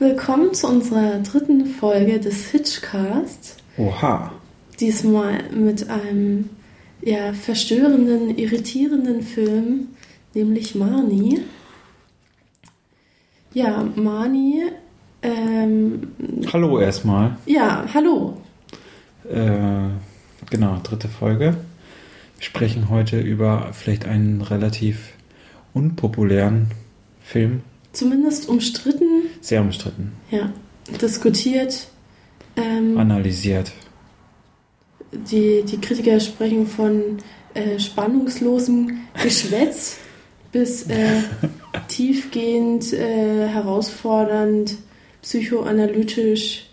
[0.00, 3.58] Willkommen zu unserer dritten Folge des Hitchcast.
[3.76, 4.32] Oha.
[4.80, 6.48] Diesmal mit einem
[7.02, 9.88] ja, verstörenden, irritierenden Film,
[10.32, 11.42] nämlich Marnie.
[13.52, 14.62] Ja, Marnie.
[15.20, 16.08] Ähm,
[16.50, 17.36] Hallo erstmal.
[17.44, 18.38] ja, hallo.
[19.30, 19.90] Äh,
[20.48, 21.58] genau, dritte Folge.
[22.38, 25.12] Wir sprechen heute über vielleicht einen relativ
[25.74, 26.68] unpopulären
[27.20, 27.60] Film.
[27.92, 30.12] Zumindest umstritten, Sehr umstritten.
[30.30, 30.52] ja,
[31.00, 31.88] diskutiert.
[32.56, 33.72] Ähm, Analysiert.
[35.12, 37.18] die, die Kritiker sprechen von
[37.54, 39.98] äh, spannungslosem Geschwätz
[40.52, 41.22] bis äh,
[41.88, 44.76] tiefgehend, äh, herausfordernd,
[45.22, 46.66] psychoanalytisch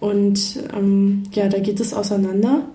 [0.00, 0.38] und
[0.74, 2.66] ähm, ja, da geht es auseinander.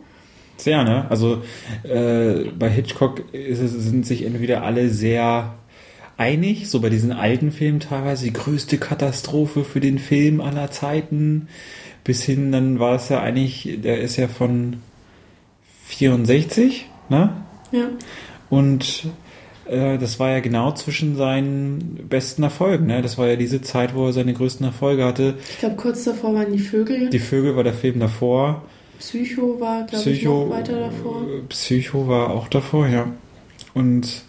[0.58, 1.10] Sehr, ne?
[1.10, 1.42] Also
[1.84, 5.56] äh, bei Hitchcock es, sind sich entweder alle sehr
[6.18, 11.48] einig, so bei diesen alten Filmen teilweise die größte Katastrophe für den Film aller Zeiten,
[12.04, 14.78] bis hin, dann war es ja eigentlich, der ist ja von
[15.88, 17.30] 64, ne?
[17.72, 17.88] Ja,
[18.50, 19.06] Und
[19.66, 22.88] äh, das war ja genau zwischen seinen besten Erfolgen.
[22.88, 23.02] Ne?
[23.02, 25.36] Das war ja diese Zeit, wo er seine größten Erfolge hatte.
[25.50, 27.10] ich glaube, kurz davor waren die Vögel.
[27.10, 28.64] Die Vögel war der Film davor.
[29.00, 31.22] Psycho war, glaube ich, Psycho, noch weiter davor.
[31.24, 33.08] äh, Psycho war auch davor, ja.
[33.74, 34.24] Und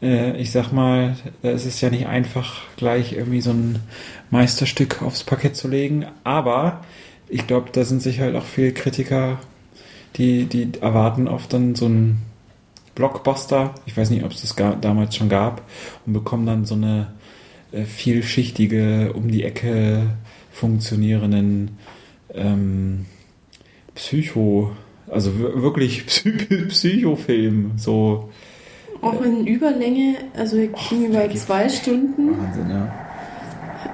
[0.00, 3.78] ich sag mal, es ist ja nicht einfach, gleich irgendwie so ein
[4.30, 6.06] Meisterstück aufs Parkett zu legen.
[6.24, 6.84] Aber
[7.28, 9.38] ich glaube, da sind sich halt auch viele Kritiker,
[10.16, 12.22] die, die erwarten oft dann so einen
[12.94, 13.74] Blockbuster.
[13.86, 15.62] Ich weiß nicht, ob es das damals schon gab.
[16.06, 17.12] Und bekommen dann so eine
[17.72, 20.10] äh, vielschichtige, um die Ecke
[20.52, 21.78] funktionierenden
[22.34, 23.06] ähm,
[23.94, 24.72] Psycho,
[25.08, 26.32] also wir- wirklich Psy
[26.68, 28.30] Psychofilm, so
[29.04, 32.38] Auch in Überlänge, also wir kriegen über zwei Stunden.
[32.38, 32.92] Wahnsinn, ja.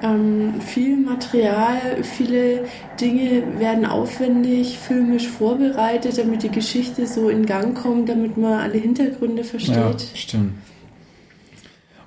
[0.03, 2.65] Ähm, viel Material, viele
[2.99, 8.77] Dinge werden aufwendig filmisch vorbereitet, damit die Geschichte so in Gang kommt, damit man alle
[8.79, 10.07] Hintergründe Ja, versteht.
[10.15, 10.53] stimmt.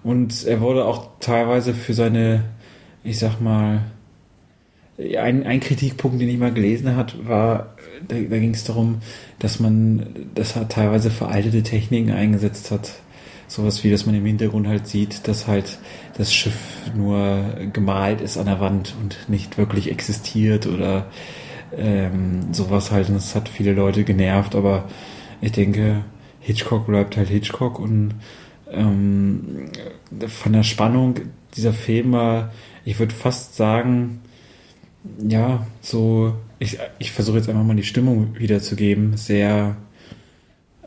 [0.03, 2.45] Und er wurde auch teilweise für seine,
[3.05, 3.81] ich sag mal,
[4.99, 7.75] ein, ein Kritikpunkt, den ich mal gelesen hat, war,
[8.07, 9.01] da, da ging es darum,
[9.39, 12.93] dass man, dass er teilweise veraltete Techniken eingesetzt hat.
[13.47, 15.79] Sowas wie, dass man im Hintergrund halt sieht, dass halt
[16.17, 16.57] das Schiff
[16.97, 21.07] nur gemalt ist an der Wand und nicht wirklich existiert oder
[21.77, 23.09] ähm, sowas halt.
[23.09, 24.89] Und das hat viele Leute genervt, aber
[25.41, 26.05] ich denke,
[26.41, 28.15] Hitchcock bleibt halt Hitchcock und
[28.71, 29.71] ähm,
[30.27, 31.17] von der Spannung
[31.57, 32.53] dieser Film war,
[32.85, 34.21] ich würde fast sagen,
[35.19, 39.77] ja, so, ich, ich versuche jetzt einfach mal die Stimmung wiederzugeben, sehr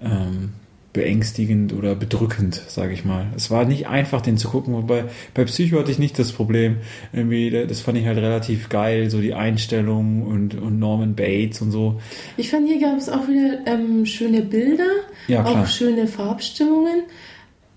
[0.02, 0.54] ähm,
[0.94, 3.28] beängstigend oder bedrückend, sage ich mal.
[3.36, 5.06] Es war nicht einfach, den zu gucken, wobei
[5.36, 6.78] bei Psycho hatte ich nicht das Problem.
[7.14, 11.70] Irgendwie, das fand ich halt relativ geil, so die Einstellung und, und Norman Bates und
[11.70, 12.02] so.
[12.36, 14.90] Ich fand, hier gab es auch wieder ähm, schöne Bilder,
[15.28, 17.04] Ja, auch schöne Farbstimmungen,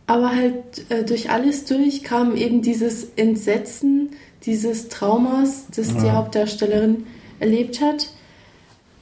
[0.07, 4.11] aber halt äh, durch alles durch kam eben dieses Entsetzen,
[4.47, 6.15] dieses Traumas, das die Ja.
[6.15, 7.05] Hauptdarstellerin
[7.39, 8.09] erlebt hat.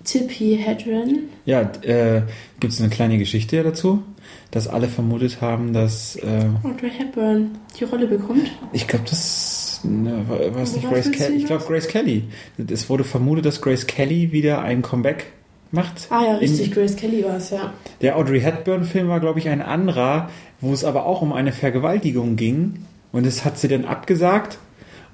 [0.04, 1.28] Tippi Hedren.
[1.44, 2.22] Ja, äh,
[2.60, 4.02] gibt es eine kleine Geschichte dazu,
[4.50, 8.50] dass alle vermutet haben, dass äh, Audrey Hepburn die Rolle bekommt.
[8.72, 11.36] Ich glaube, das ne, war, war es nicht Grace Kelly.
[11.36, 11.64] Ich glaube?
[11.66, 12.24] Grace Kelly.
[12.70, 15.26] Es wurde vermutet, dass Grace Kelly wieder ein Comeback
[15.72, 16.06] macht.
[16.08, 17.74] Ah ja, richtig, In, Grace Kelly war es, ja.
[18.00, 20.30] der Audrey Hepburn-Film war, glaube ich, ein anderer,
[20.62, 22.86] wo es aber auch um eine Vergewaltigung ging.
[23.12, 24.58] Und das hat sie dann abgesagt.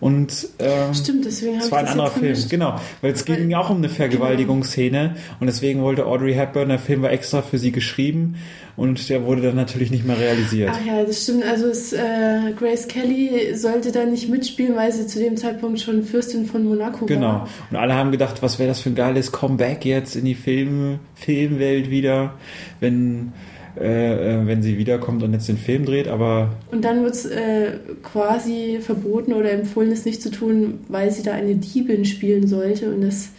[0.05, 2.51] Und ähm, Stimmt, deswegen es war ein anderer Film, vermischt.
[2.51, 2.79] genau.
[3.01, 7.01] Weil es ging Weil- auch um eine Vergewaltigungsszene und deswegen wollte Audrey Hepburn, der Film
[7.01, 8.35] war extra für sie geschrieben
[8.77, 10.71] und der wurde dann natürlich nicht mehr realisiert.
[10.75, 11.45] Ach ja, das stimmt.
[11.45, 16.03] Also es, äh, Grace Kelly sollte da nicht mitspielen, weil sie zu dem Zeitpunkt schon
[16.03, 17.27] Fürstin von Monaco Genau.
[17.27, 17.49] war.
[17.71, 20.99] Und alle haben gedacht, was wäre das für ein geiles Comeback jetzt in die Film,
[21.15, 22.35] Filmwelt wieder,
[22.81, 23.33] wenn,
[23.77, 26.07] äh, äh, wenn sie wiederkommt und jetzt den Film dreht.
[26.07, 31.11] Aber Und dann wird es äh, quasi verboten oder empfohlen, es nicht zu tun, weil
[31.11, 33.31] sie da eine Diebin spielen sollte und dass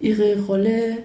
[0.00, 0.98] ihre Rolle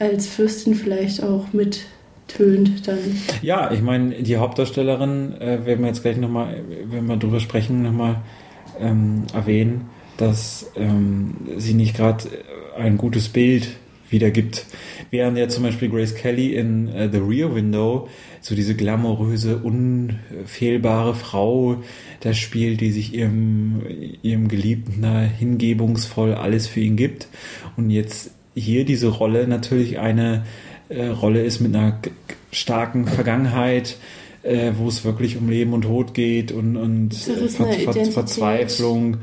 [0.00, 2.98] als Fürstin vielleicht auch mittönt dann.
[3.42, 6.56] ja, ich meine, die Hauptdarstellerin, äh, werden wir jetzt gleich nochmal,
[6.86, 8.16] wenn wir drüber sprechen, nochmal
[8.80, 12.24] ähm, erwähnen, dass ähm, sie nicht gerade
[12.76, 13.68] ein gutes Bild
[14.14, 14.64] wiedergibt.
[15.10, 18.08] Während ja zum Beispiel Grace Kelly in äh, The Rear Window
[18.40, 21.82] so diese glamouröse, unfehlbare Frau
[22.20, 23.82] da spielt, die sich ihrem,
[24.22, 27.28] ihrem Geliebten da hingebungsvoll alles für ihn gibt.
[27.76, 30.44] Und jetzt hier diese Rolle natürlich eine
[30.88, 32.00] äh, Rolle ist mit einer
[32.52, 33.96] starken Vergangenheit,
[34.42, 38.12] äh, wo es wirklich um Leben und Tod geht und, und Ver Ver Identität.
[38.12, 39.18] Verzweiflung.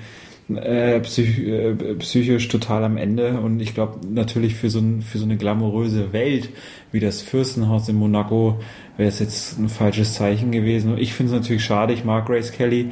[0.57, 5.17] Äh, psych äh, psychisch total am Ende und ich glaube natürlich für so, ein, für
[5.17, 6.49] so eine glamouröse Welt
[6.91, 8.59] wie das Fürstenhaus in Monaco
[8.97, 10.97] wäre es jetzt ein falsches Zeichen gewesen.
[10.97, 12.91] Ich finde es natürlich schade, ich mag Grace Kelly,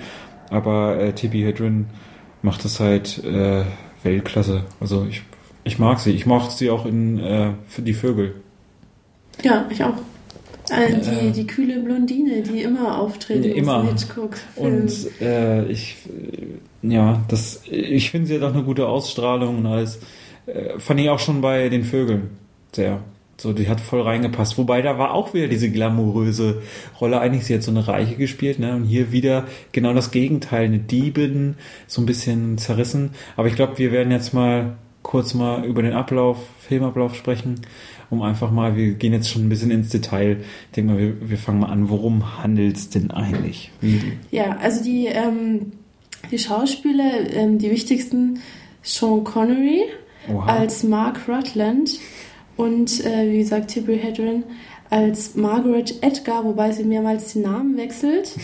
[0.49, 1.87] aber äh, Tippi Hedren
[2.41, 3.63] macht das halt äh,
[4.03, 4.63] Weltklasse.
[4.79, 5.23] Also ich,
[5.63, 6.11] ich mag sie.
[6.11, 8.35] Ich mag sie auch in äh, für die Vögel.
[9.43, 9.93] Ja, ich auch.
[10.71, 13.83] Äh, die, äh, die kühle Blondine, die immer auftritt in immer.
[13.87, 14.37] Hitchcock.
[14.55, 15.97] Und äh, ich,
[16.81, 19.99] ja, das, ich finde, sie hat auch eine gute Ausstrahlung und alles.
[20.45, 22.29] Äh, fand ich auch schon bei den Vögeln
[22.71, 23.01] sehr.
[23.37, 24.57] So, die hat voll reingepasst.
[24.57, 26.61] Wobei da war auch wieder diese glamouröse
[26.99, 27.21] Rolle.
[27.21, 28.75] Eigentlich sie hat so eine Reiche gespielt, ne?
[28.75, 31.55] Und hier wieder genau das Gegenteil, eine Diebin,
[31.87, 33.11] so ein bisschen zerrissen.
[33.37, 37.61] Aber ich glaube, wir werden jetzt mal kurz mal über den Ablauf, Filmablauf sprechen,
[38.09, 40.37] um einfach mal, wir gehen jetzt schon ein bisschen ins Detail.
[40.67, 41.89] Ich denke mal, wir, wir fangen mal an.
[41.89, 43.71] Worum handelt es denn eigentlich?
[44.31, 45.73] Ja, also die, ähm,
[46.31, 48.39] die Schauspieler, ähm, die wichtigsten,
[48.81, 49.83] Sean Connery
[50.31, 50.45] Oha.
[50.45, 51.99] als Mark Rutland
[52.57, 54.43] und äh, wie gesagt Tipper Hedren
[54.89, 58.31] als Margaret Edgar, wobei sie mehrmals den Namen wechselt.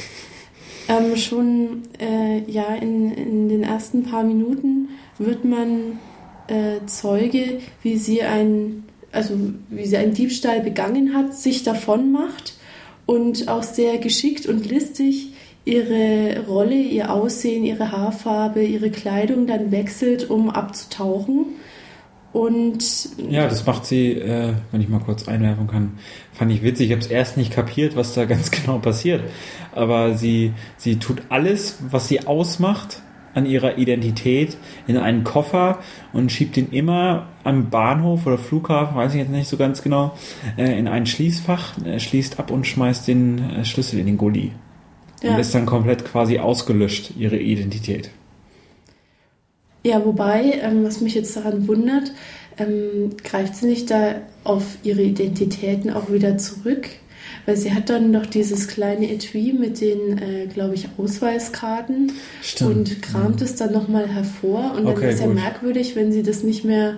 [0.88, 5.98] Ähm, schon äh, ja in, in den ersten paar Minuten wird man
[6.48, 8.85] äh, Zeuge, wie sie ein
[9.16, 9.34] also
[9.70, 12.54] wie sie einen Diebstahl begangen hat, sich davon macht
[13.06, 15.34] und auch sehr geschickt und listig
[15.64, 21.48] ihre Rolle, ihr Aussehen, ihre Haarfarbe, ihre Kleidung dann wechselt, um abzutauchen
[22.36, 22.84] und
[23.30, 25.94] ja, das macht sie, äh, wenn ich mal kurz einwerfen kann,
[26.34, 26.88] fand ich witzig.
[26.88, 29.24] Ich habe es erst nicht kapiert, was da ganz genau passiert.
[29.72, 33.02] Aber sie, sie tut alles, was sie ausmacht
[33.36, 35.80] an ihrer Identität in einen Koffer
[36.14, 40.18] und schiebt ihn immer am Bahnhof oder Flughafen, weiß ich jetzt nicht so ganz genau,
[40.58, 44.54] äh, in ein Schließfach, äh, schließt ab und schmeißt den äh, Schlüssel in den Gully.
[45.22, 45.34] Ja.
[45.34, 48.10] Und ist dann komplett quasi ausgelöscht, ihre Identität.
[49.84, 52.12] Ja, wobei, ähm, was mich jetzt daran wundert,
[52.58, 56.88] ähm, greift sie nicht da auf ihre Identitäten auch wieder zurück?
[57.46, 62.12] Weil sie hat dann noch dieses kleine Etui mit den, äh, glaube ich, Ausweiskarten
[62.42, 62.72] Stimmt.
[62.72, 63.46] und kramt ja.
[63.46, 64.74] es dann nochmal hervor.
[64.76, 66.98] Und dann okay, ist ja merkwürdig, wenn sie das nicht mehr.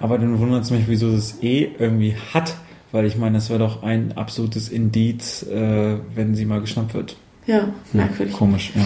[0.00, 2.56] Aber dann wundert es mich, wieso das eh irgendwie hat.
[2.90, 7.16] Weil ich meine, das wäre doch ein absolutes Indiz, äh, wenn sie mal geschnappt wird.
[7.46, 8.34] Ja, merkwürdig.
[8.34, 8.82] Ja, komisch, ja.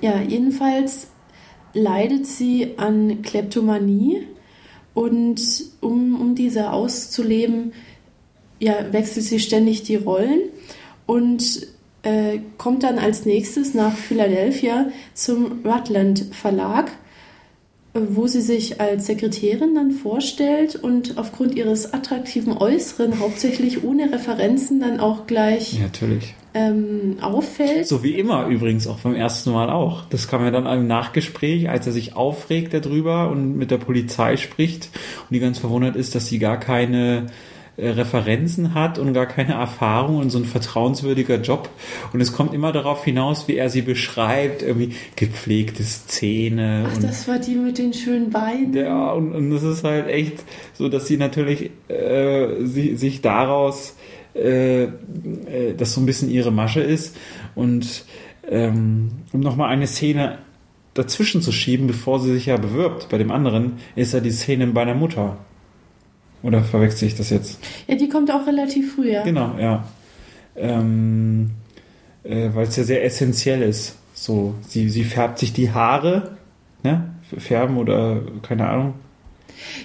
[0.00, 1.08] Ja, jedenfalls
[1.72, 4.26] leidet sie an Kleptomanie
[4.94, 5.40] und
[5.80, 7.72] um, um diese auszuleben,
[8.60, 10.42] ja, wechselt sie ständig die Rollen
[11.06, 11.66] und
[12.02, 16.92] äh, kommt dann als nächstes nach Philadelphia zum Rutland Verlag
[17.92, 24.80] wo sie sich als Sekretärin dann vorstellt und aufgrund ihres attraktiven Äußeren, hauptsächlich ohne Referenzen,
[24.80, 26.34] dann auch gleich ja, natürlich.
[26.54, 27.86] Ähm, auffällt.
[27.86, 30.04] So wie immer übrigens, auch beim ersten Mal auch.
[30.06, 34.36] Das kam ja dann im Nachgespräch, als er sich aufregt darüber und mit der Polizei
[34.36, 34.90] spricht
[35.28, 37.30] und die ganz verwundert ist, dass sie gar keine äh,
[37.80, 41.70] Referenzen hat und gar keine Erfahrung und so ein vertrauenswürdiger Job.
[42.12, 46.88] Und es kommt immer darauf hinaus, wie er sie beschreibt, irgendwie gepflegte Szene.
[46.90, 48.74] Ach, das war die mit den schönen Beinen.
[48.74, 50.44] Ja, und, und das ist halt echt
[50.74, 53.96] so, dass sie natürlich äh, sie, sich daraus,
[54.34, 54.88] äh, äh,
[55.76, 57.16] das so ein bisschen ihre Masche ist.
[57.54, 58.04] Und
[58.48, 60.38] ähm, um nochmal eine Szene
[60.94, 64.66] dazwischen zu schieben, bevor sie sich ja bewirbt bei dem anderen, ist ja die Szene
[64.66, 65.38] bei der Mutter
[66.42, 67.58] oder verwechsel ich das jetzt?
[67.86, 69.22] Ja, die kommt auch relativ früh, ja.
[69.22, 69.84] Genau, ja.
[70.56, 71.50] Ähm,
[72.24, 73.96] äh, Weil es ja sehr essentiell ist.
[74.14, 76.36] So, sie, sie färbt sich die Haare,
[76.82, 77.14] ne?
[77.38, 78.94] Färben oder keine Ahnung.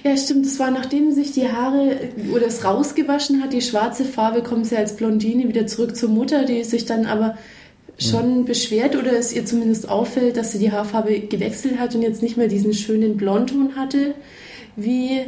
[0.03, 0.45] Ja, stimmt.
[0.45, 1.97] Das war nachdem sich die Haare
[2.33, 6.45] oder es rausgewaschen hat, die schwarze Farbe, kommt sie als Blondine wieder zurück zur Mutter,
[6.45, 7.37] die sich dann aber
[7.97, 8.45] schon mhm.
[8.45, 12.35] beschwert oder es ihr zumindest auffällt, dass sie die Haarfarbe gewechselt hat und jetzt nicht
[12.35, 14.15] mehr diesen schönen Blondton hatte,
[14.75, 15.21] wie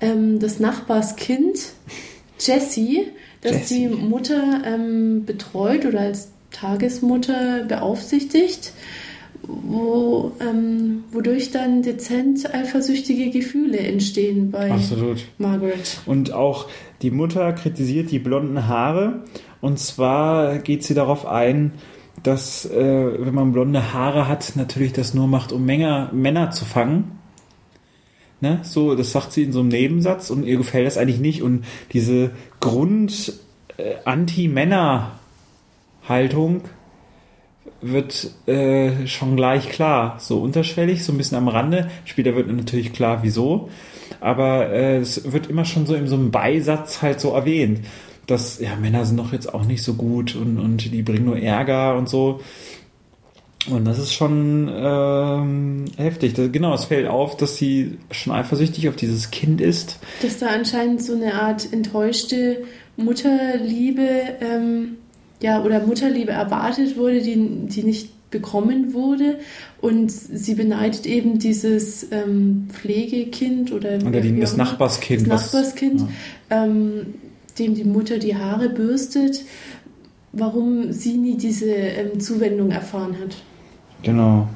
[0.00, 1.72] ähm, des Nachbars Kind,
[2.38, 3.08] Jessie,
[3.40, 3.88] das Jessie.
[3.88, 8.72] die Mutter ähm, betreut oder als Tagesmutter beaufsichtigt,
[9.42, 15.24] wo, ähm, wodurch dann dezent eifersüchtige Gefühle entstehen bei Absolut.
[15.38, 16.00] Margaret.
[16.06, 16.68] Und auch
[17.02, 19.24] die Mutter kritisiert die blonden Haare
[19.60, 21.72] und zwar geht sie darauf ein,
[22.22, 26.64] dass äh, wenn man blonde Haare hat, natürlich das nur macht, um Menge, Männer zu
[26.64, 27.18] fangen
[28.40, 28.60] Ne?
[28.62, 31.42] So, das sagt sie in so einem Nebensatz und ihr gefällt das eigentlich nicht.
[31.42, 33.32] Und diese Grund
[33.76, 33.94] äh,
[37.80, 40.16] wird äh, schon gleich klar.
[40.18, 41.88] So unterschwellig, so ein bisschen am Rande.
[42.04, 43.70] Später wird natürlich klar, wieso.
[44.20, 47.80] Aber äh, es wird immer schon so in so einem Beisatz halt so erwähnt,
[48.26, 51.38] dass ja Männer sind doch jetzt auch nicht so gut und, und die bringen nur
[51.38, 52.40] Ärger und so.
[53.70, 56.34] Und das ist schon ähm, heftig.
[56.34, 59.98] Das, genau, es fällt auf, dass sie schon eifersüchtig auf dieses Kind ist.
[60.22, 62.64] Dass da anscheinend so eine Art enttäuschte
[62.96, 64.08] Mutterliebe,
[64.40, 64.96] ähm,
[65.42, 69.38] ja, oder Mutterliebe erwartet wurde, die, die nicht bekommen wurde.
[69.80, 75.30] Und sie beneidet eben dieses ähm, Pflegekind oder, oder die, das Nachbarskind.
[75.30, 76.02] Das Nachbarskind,
[76.50, 76.64] ja.
[76.64, 77.14] ähm,
[77.58, 79.44] dem die Mutter die Haare bürstet,
[80.32, 83.36] warum sie nie diese ähm, Zuwendung erfahren hat.
[84.02, 84.48] Genau.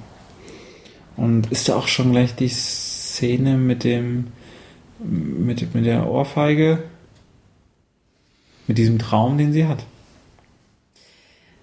[1.16, 4.28] Und ist da auch schon gleich die Szene mit dem
[4.99, 6.82] mit, mit der Ohrfeige?
[8.66, 9.85] Mit diesem Traum, den sie hat?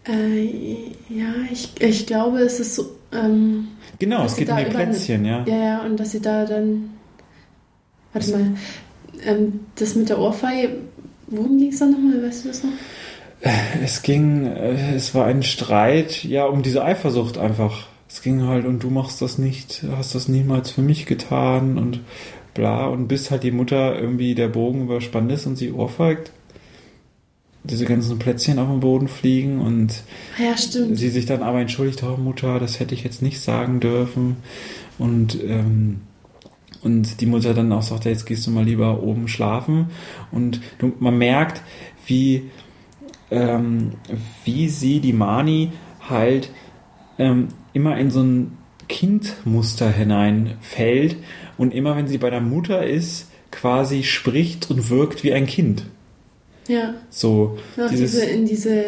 [0.07, 2.97] Äh, ja, ich, ich glaube, es ist so.
[3.11, 3.69] Ähm,
[3.99, 5.43] genau, es geht um die Plätzchen, ja.
[5.45, 6.91] Ja, ja, und dass sie da dann.
[8.13, 8.53] Warte mal.
[9.25, 10.77] Ähm, das mit der Ohrfeige,
[11.27, 12.21] worum ging es da nochmal?
[12.23, 12.71] Weißt du das noch?
[13.41, 17.87] Es ging, äh, es war ein Streit, ja, um diese Eifersucht einfach.
[18.09, 22.01] Es ging halt, und du machst das nicht, hast das niemals für mich getan und
[22.53, 26.31] bla, und bis halt die Mutter irgendwie der Bogen überspannt ist und sie ohrfeigt,
[27.63, 30.03] diese ganzen Plätzchen auf dem Boden fliegen und
[30.37, 34.37] ja, sie sich dann aber entschuldigt, oh Mutter, das hätte ich jetzt nicht sagen dürfen.
[34.97, 36.01] Und, ähm,
[36.81, 39.87] und die Mutter dann auch sagt, jetzt gehst du mal lieber oben schlafen.
[40.31, 41.61] Und du, man merkt,
[42.05, 42.49] wie
[43.31, 43.91] ähm,
[44.45, 45.71] wie sie, die Mani,
[46.09, 46.49] halt
[47.17, 48.57] ähm, immer in so ein
[48.87, 51.17] Kindmuster hineinfällt
[51.57, 55.83] und immer wenn sie bei der Mutter ist, quasi spricht und wirkt wie ein Kind.
[56.67, 56.95] Ja.
[57.09, 57.57] So.
[57.75, 58.83] Ja, dieses, diese, in diese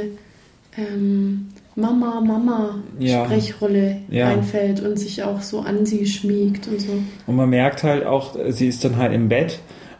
[0.78, 3.26] ähm, Mama, Mama ja.
[3.26, 4.28] Sprechrolle ja.
[4.30, 6.94] einfällt und sich auch so an sie schmiegt und so.
[7.26, 9.60] Und man merkt halt auch, sie ist dann halt im Bett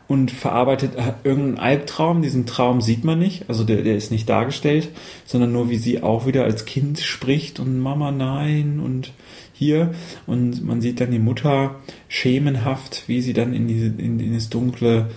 [0.10, 2.24] und verarbeitet irgendeinen Albtraum.
[2.24, 4.90] Diesen Traum sieht man nicht, also der, der ist nicht dargestellt,
[5.26, 9.14] sondern nur wie sie auch wieder als Kind spricht und Mama nein und
[9.54, 9.94] hier.
[10.26, 11.76] Und man sieht dann die Mutter
[12.08, 15.12] schemenhaft, wie sie dann in, diese, in, in das dunkle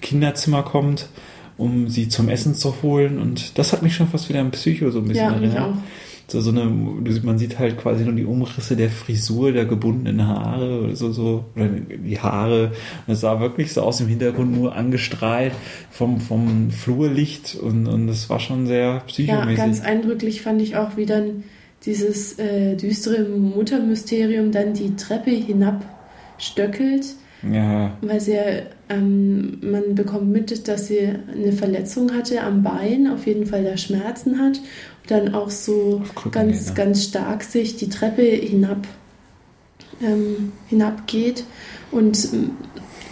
[0.00, 1.08] Kinderzimmer kommt,
[1.56, 3.20] um sie zum Essen zu holen.
[3.20, 5.76] Und das hat mich schon fast wieder an Psycho so ein bisschen ja, erinnert
[6.26, 6.64] so, so eine,
[7.22, 11.44] man sieht halt quasi nur die Umrisse der Frisur, der gebundenen Haare oder so, so,
[11.54, 12.72] oder die Haare.
[13.06, 15.52] Und es sah wirklich so aus im Hintergrund nur angestrahlt
[15.90, 19.58] vom, vom Flurlicht und, und das war schon sehr psychomäßig.
[19.58, 21.44] Ja, ganz eindrücklich fand ich auch, wie dann
[21.84, 27.06] dieses äh, düstere Muttermysterium dann die Treppe hinabstöckelt.
[27.52, 27.96] Ja.
[28.00, 28.38] Weil sie
[28.88, 33.76] ähm, man bekommt mit, dass sie eine Verletzung hatte am Bein, auf jeden Fall da
[33.76, 34.60] Schmerzen hat
[35.06, 38.86] dann auch so ganz, gehen, ganz stark sich die Treppe hinab
[40.02, 41.44] ähm, hinabgeht
[41.90, 42.50] und ähm,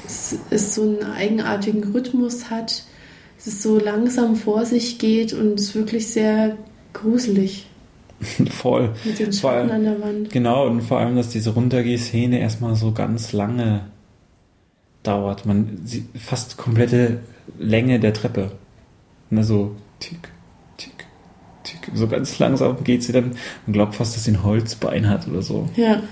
[0.07, 2.85] es, es, so einen eigenartigen Rhythmus hat,
[3.37, 6.57] dass es so langsam vor sich geht und es ist wirklich sehr
[6.93, 7.67] gruselig.
[8.50, 8.91] Voll.
[9.05, 10.31] Mit den Schatten an der Wand.
[10.31, 13.87] Genau, und vor allem, dass diese Runtergehszene erstmal so ganz lange
[15.02, 15.47] dauert.
[15.47, 17.21] Man sieht fast komplette
[17.59, 18.52] Länge der Treppe.
[19.30, 20.32] Also tick,
[21.94, 23.32] so ganz langsam geht sie dann
[23.66, 25.68] und glaubt fast, dass sie ein Holzbein hat oder so.
[25.76, 26.02] Ja.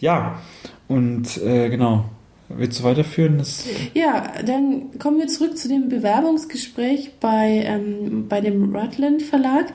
[0.00, 0.40] Ja,
[0.88, 2.04] und äh, genau.
[2.50, 3.38] Willst du weiterführen?
[3.38, 9.72] Das ja, dann kommen wir zurück zu dem Bewerbungsgespräch bei, ähm, bei dem Rutland Verlag.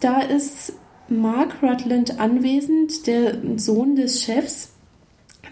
[0.00, 0.74] Da ist
[1.08, 4.71] Mark Rutland anwesend, der Sohn des Chefs,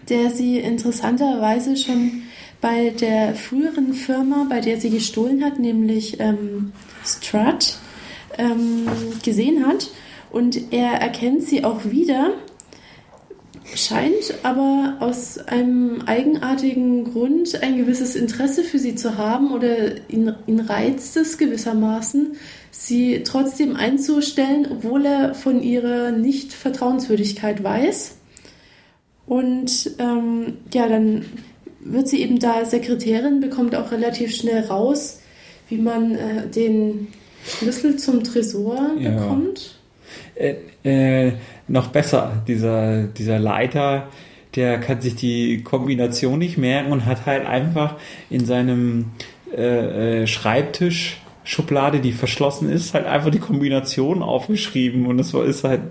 [0.09, 2.23] der sie interessanterweise schon
[2.61, 6.71] bei der früheren Firma, bei der sie gestohlen hat, nämlich ähm,
[7.03, 7.77] Strut,
[8.37, 8.87] ähm,
[9.23, 9.89] gesehen hat.
[10.31, 12.33] Und er erkennt sie auch wieder,
[13.75, 20.33] scheint aber aus einem eigenartigen Grund ein gewisses Interesse für sie zu haben oder ihn,
[20.47, 22.35] ihn reizt es gewissermaßen,
[22.71, 28.15] sie trotzdem einzustellen, obwohl er von ihrer Nicht-Vertrauenswürdigkeit weiß.
[29.31, 31.23] Und ähm, ja, dann
[31.79, 35.21] wird sie eben da Sekretärin, bekommt auch relativ schnell raus,
[35.69, 37.07] wie man äh, den
[37.45, 39.11] Schlüssel zum Tresor ja.
[39.11, 39.79] bekommt?
[40.35, 41.31] Äh, äh,
[41.69, 44.09] noch besser, dieser, dieser Leiter,
[44.57, 47.95] der kann sich die Kombination nicht merken und hat halt einfach
[48.29, 49.11] in seinem
[49.55, 55.63] äh, äh Schreibtisch Schublade, die verschlossen ist, halt einfach die Kombination aufgeschrieben und es ist
[55.63, 55.83] halt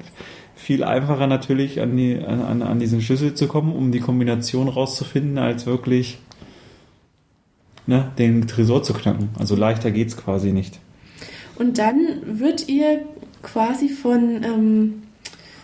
[0.60, 5.38] viel einfacher natürlich an, die, an, an diesen Schlüssel zu kommen, um die Kombination rauszufinden,
[5.38, 6.18] als wirklich
[7.86, 9.30] ne, den Tresor zu knacken.
[9.38, 10.78] Also leichter geht es quasi nicht.
[11.58, 13.00] Und dann wird ihr
[13.42, 15.02] quasi von, ähm,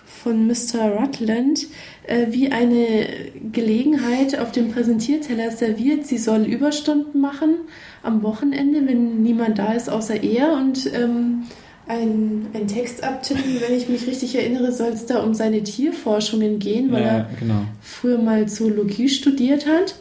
[0.06, 0.98] von Mr.
[0.98, 1.66] Rutland
[2.06, 3.06] äh, wie eine
[3.52, 6.06] Gelegenheit auf dem Präsentierteller serviert.
[6.06, 7.56] Sie soll Überstunden machen
[8.02, 11.44] am Wochenende, wenn niemand da ist außer er und ähm,
[11.88, 13.60] einen, einen Text abtippen.
[13.60, 17.30] Wenn ich mich richtig erinnere, soll es da um seine Tierforschungen gehen, weil Ja, er
[17.38, 17.62] genau.
[17.80, 19.94] früher mal Zoologie studiert hat.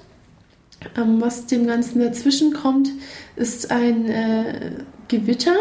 [0.98, 2.89] Ähm, was dem Ganzen dazwischen kommt,
[3.36, 4.72] ist ein äh,
[5.08, 5.56] Gewitter,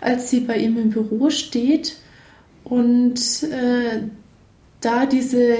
[0.00, 1.96] als sie bei ihm im Büro steht
[2.64, 4.02] und äh,
[4.80, 5.54] da diese,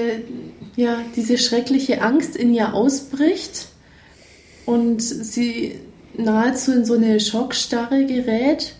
[0.75, 3.67] ja, diese schreckliche Angst in ihr ausbricht
[4.65, 5.75] und sie
[6.15, 8.73] nahezu in so eine Schockstarre gerät.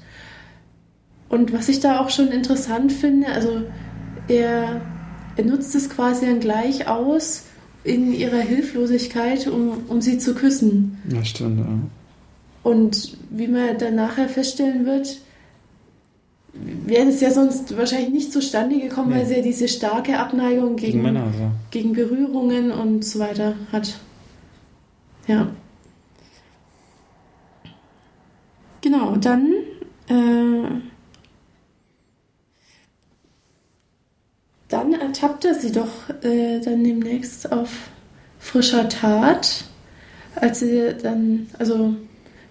[1.30, 3.62] Und was ich da auch schon interessant finde, also
[4.28, 4.82] er,
[5.38, 7.44] er nutzt es quasi dann gleich aus
[7.84, 10.98] in ihrer Hilflosigkeit, um, um sie zu küssen.
[11.10, 11.60] Ja, stimmt.
[11.60, 11.66] Ja.
[12.64, 15.22] Und wie man dann nachher feststellen wird,
[16.54, 19.16] wäre es ja sonst wahrscheinlich nicht zustande gekommen, Nee.
[19.20, 21.52] weil sie ja diese starke Abneigung Gegen gegen, Männer, also.
[21.72, 24.00] gegen Berührungen und so weiter hat.
[25.28, 25.48] Ja.
[28.82, 29.54] Genau, dann
[30.08, 30.89] äh,
[34.70, 37.70] dann ertappt er sie doch äh, dann demnächst auf
[38.40, 39.66] frischer Tat,
[40.36, 41.96] als sie dann, also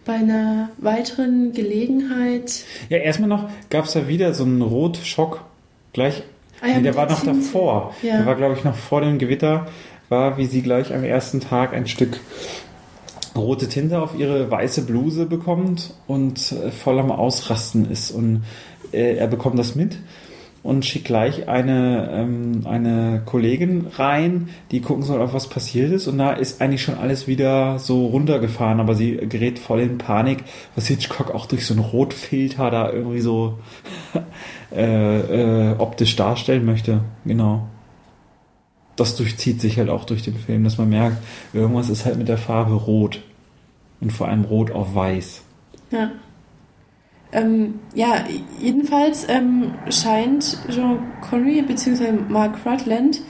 [0.04, 2.64] bei einer weiteren Gelegenheit.
[2.88, 5.44] Ja, erstmal noch gab es da wieder so einen Rotschock.
[5.92, 6.22] Gleich.
[6.60, 7.94] Ah ja, nee, der war noch davor.
[8.02, 8.18] Ja.
[8.18, 9.68] Der war, glaube ich, noch vor dem Gewitter.
[10.08, 12.20] War, wie sie gleich am ersten Tag ein Stück
[13.36, 18.10] rote Tinte auf ihre weiße Bluse bekommt und äh, voll am Ausrasten ist.
[18.10, 18.44] Und
[18.92, 19.98] äh, er bekommt das mit
[20.62, 26.08] und schickt gleich eine, ähm, eine Kollegin rein, die gucken soll, auf was passiert ist.
[26.08, 30.44] Und da ist eigentlich schon alles wieder so runtergefahren, aber sie gerät voll in Panik,
[30.74, 33.58] was Hitchcock auch durch so einen Rotfilter da irgendwie so
[34.74, 37.02] äh, äh, optisch darstellen möchte.
[37.24, 37.68] Genau.
[38.96, 41.18] Das durchzieht sich halt auch durch den Film, dass man merkt,
[41.52, 43.22] irgendwas ist halt mit der Farbe rot.
[44.00, 45.42] Und vor allem rot auf weiß.
[45.90, 46.10] Ja.
[47.30, 48.24] Ähm, ja,
[48.58, 52.12] jedenfalls ähm, scheint Jean Connery bzw.
[52.28, 53.20] Mark Rutland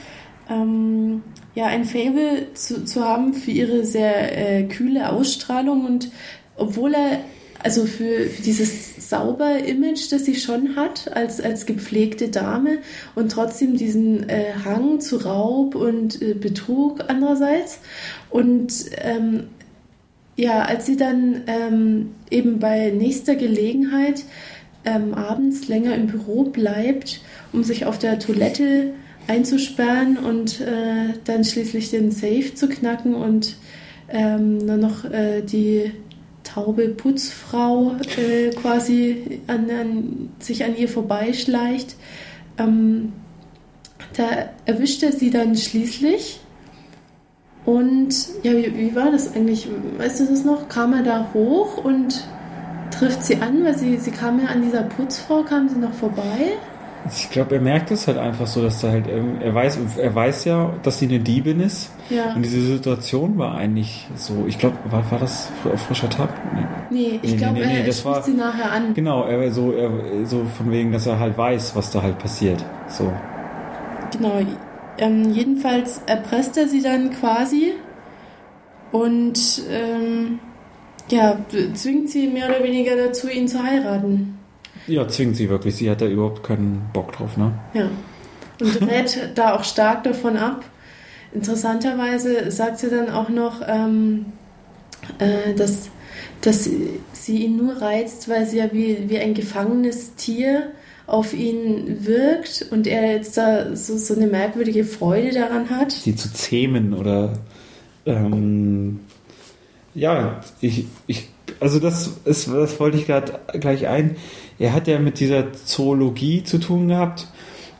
[0.48, 1.22] ähm,
[1.54, 6.10] ja ein Fable zu, zu haben für ihre sehr äh, kühle Ausstrahlung und
[6.56, 7.20] obwohl er
[7.60, 12.78] also für, für dieses sauber Image, das sie schon hat als, als gepflegte Dame
[13.16, 17.80] und trotzdem diesen äh, Hang zu Raub und äh, Betrug andererseits
[18.30, 19.48] und ähm,
[20.38, 24.22] ja, als sie dann ähm, eben bei nächster Gelegenheit
[24.84, 27.20] ähm, abends länger im Büro bleibt,
[27.52, 28.92] um sich auf der Toilette
[29.26, 33.56] einzusperren und äh, dann schließlich den Safe zu knacken und
[34.10, 35.90] ähm, dann noch äh, die
[36.44, 41.96] taube Putzfrau äh, quasi an, an, sich an ihr vorbeischleicht.
[42.58, 43.12] Ähm,
[44.16, 46.38] da erwischt er sie dann schließlich.
[47.68, 48.08] Und
[48.44, 49.68] ja, wie, wie war das eigentlich?
[49.98, 50.70] Weißt du das noch?
[50.70, 52.24] Kam er da hoch und
[52.90, 56.56] trifft sie an, weil sie, sie kam ja an dieser Putzfrau, kam sie noch vorbei.
[57.10, 60.14] Ich glaube, er merkt es halt einfach so, dass er halt, ähm, er weiß, er
[60.14, 61.90] weiß ja, dass sie eine Diebin ist.
[62.08, 62.32] Ja.
[62.34, 65.48] Und diese Situation war eigentlich so, ich glaube, war, war das
[65.86, 66.30] frischer Tab?
[66.54, 66.60] Nee.
[66.90, 68.94] Nee, ich Nee, glaube, nee, nee, er das war- sie nachher an.
[68.94, 69.90] Genau, er, so, er,
[70.24, 72.64] so von wegen, dass er halt weiß, was da halt passiert.
[72.88, 73.12] So.
[74.16, 74.40] Genau.
[74.98, 77.74] Ähm, jedenfalls erpresst er sie dann quasi
[78.90, 80.40] und ähm,
[81.08, 81.38] ja,
[81.74, 84.38] zwingt sie mehr oder weniger dazu, ihn zu heiraten.
[84.86, 85.76] Ja, zwingt sie wirklich.
[85.76, 87.52] Sie hat da überhaupt keinen Bock drauf, ne?
[87.74, 87.88] Ja.
[88.60, 90.64] Und rät da auch stark davon ab.
[91.32, 94.26] Interessanterweise sagt sie dann auch noch, ähm,
[95.18, 95.90] äh, dass,
[96.40, 96.68] dass
[97.12, 100.72] sie ihn nur reizt, weil sie ja wie, wie ein gefangenes Tier
[101.08, 105.92] auf ihn wirkt und er jetzt da so, so eine merkwürdige Freude daran hat.
[105.92, 107.32] Sie zu zähmen oder
[108.04, 109.00] ähm,
[109.94, 111.28] ja, ich, ich,
[111.60, 114.16] also das ist, das wollte ich gerade gleich ein.
[114.58, 117.28] Er hat ja mit dieser Zoologie zu tun gehabt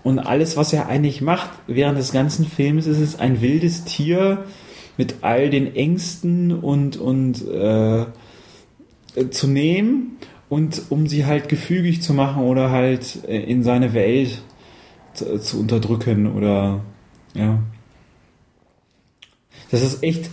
[0.03, 4.45] und alles, was er eigentlich macht während des ganzen Films, ist es ein wildes Tier
[4.97, 8.07] mit all den Ängsten und und äh,
[9.31, 10.17] zu nehmen
[10.49, 14.43] und um sie halt gefügig zu machen oder halt äh, in seine Welt
[15.15, 16.81] zu, zu unterdrücken oder
[17.35, 17.59] ja.
[19.71, 20.31] Das ist echt,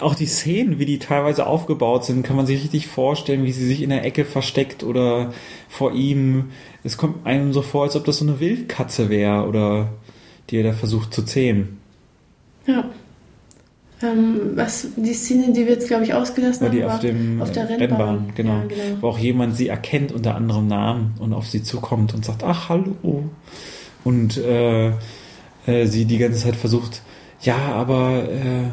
[0.00, 3.64] auch die Szenen, wie die teilweise aufgebaut sind, kann man sich richtig vorstellen, wie sie
[3.64, 5.32] sich in der Ecke versteckt oder
[5.68, 6.50] vor ihm.
[6.82, 9.92] Es kommt einem so vor, als ob das so eine Wildkatze wäre oder
[10.50, 11.78] die er da versucht zu zähmen.
[12.66, 12.90] Ja.
[14.02, 17.00] Ähm, was, die Szene, die wir jetzt, glaube ich, ausgelassen Weil haben, die war auf
[17.00, 18.32] dem auf der äh, Rennbahn.
[18.34, 18.52] genau.
[18.52, 18.82] Ja, genau.
[19.00, 22.68] Wo auch jemand sie erkennt unter anderem Namen und auf sie zukommt und sagt, ach,
[22.68, 23.24] hallo.
[24.04, 24.88] Und äh,
[25.66, 27.02] äh, sie die ganze Zeit versucht,
[27.40, 28.68] ja, aber äh,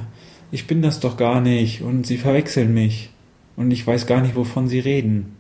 [0.52, 3.10] ich bin das doch gar nicht und sie verwechseln mich
[3.56, 5.36] und ich weiß gar nicht, wovon sie reden.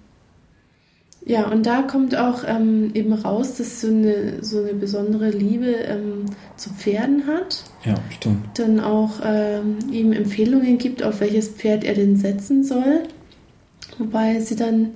[1.25, 5.67] Ja, und da kommt auch ähm, eben raus, dass so eine, so eine besondere Liebe
[5.67, 6.25] ähm,
[6.57, 7.63] zu Pferden hat.
[7.85, 8.59] Ja, stimmt.
[8.59, 13.03] Dann auch ähm, ihm Empfehlungen gibt, auf welches Pferd er denn setzen soll.
[13.97, 14.91] Wobei sie dann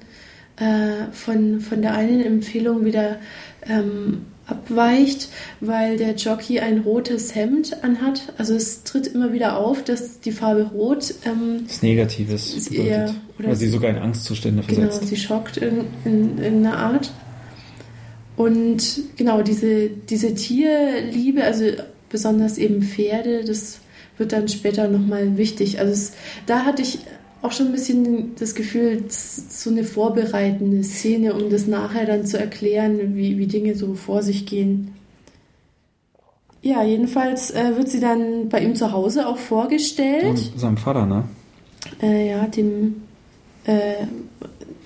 [0.58, 3.18] äh, von, von der einen Empfehlung wieder
[3.66, 5.30] ähm, abweicht,
[5.60, 8.34] weil der Jockey ein rotes Hemd anhat.
[8.38, 12.92] Also es tritt immer wieder auf, dass die Farbe Rot ähm, das Negatives ist bedeutet.
[12.92, 15.08] eher- oder weil sie sogar in Angstzustände genau, versetzt.
[15.08, 17.12] sie schockt in, in, in irgendeiner Art.
[18.36, 21.66] Und genau, diese, diese Tierliebe, also
[22.10, 23.80] besonders eben Pferde, das
[24.18, 25.80] wird dann später nochmal wichtig.
[25.80, 26.14] Also es,
[26.46, 27.00] da hatte ich
[27.42, 32.40] auch schon ein bisschen das Gefühl, so eine vorbereitende Szene, um das nachher dann zu
[32.40, 34.94] erklären, wie, wie Dinge so vor sich gehen.
[36.62, 40.26] Ja, jedenfalls äh, wird sie dann bei ihm zu Hause auch vorgestellt.
[40.26, 41.24] Und seinem Vater, ne?
[42.02, 43.04] äh, ja, dem
[43.66, 44.06] äh,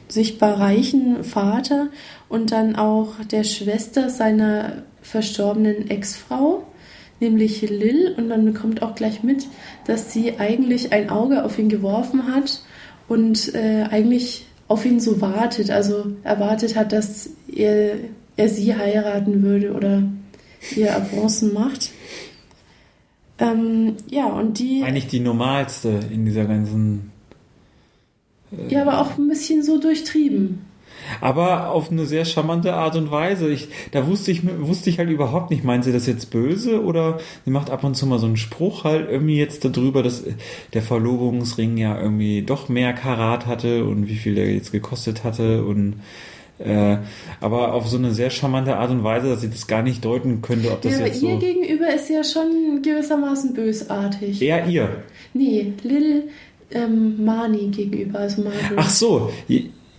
[0.08, 1.88] sichtbar reichen Vater
[2.30, 6.64] und dann auch der Schwester seiner verstorbenen Ex-Frau,
[7.22, 8.14] nämlich Lil.
[8.18, 9.48] Und man bekommt auch gleich mit,
[9.86, 12.62] dass sie eigentlich ein Auge auf ihn geworfen hat
[13.08, 17.96] und äh, eigentlich auf ihn so wartet, also erwartet hat, dass er,
[18.38, 20.04] er sie heiraten würde oder
[20.76, 21.92] ihr Avancen macht.
[23.38, 24.84] Ähm, ja, und die.
[24.84, 27.12] Eigentlich die normalste in dieser ganzen.
[28.70, 30.71] Ja, aber auch ein bisschen so durchtrieben.
[31.20, 33.50] Aber auf eine sehr charmante Art und Weise.
[33.50, 37.20] Ich, da wusste ich, wusste ich halt überhaupt nicht, meint sie das jetzt böse oder
[37.46, 40.24] sie macht ab und zu mal so einen Spruch halt irgendwie jetzt darüber, dass
[40.74, 45.64] der Verlobungsring ja irgendwie doch mehr Karat hatte und wie viel der jetzt gekostet hatte
[45.64, 45.96] und
[46.64, 46.98] äh,
[47.40, 50.42] aber auf so eine sehr charmante Art und Weise, dass sie das gar nicht deuten
[50.42, 51.40] könnte, ob das ja, aber jetzt ihr so.
[51.40, 54.42] gegenüber ist ja schon gewissermaßen bösartig.
[54.42, 55.04] Eher ihr.
[55.34, 56.30] Nee, Lil
[56.72, 58.74] ähm, Mani gegenüber, also Margaret.
[58.76, 59.32] Ach so,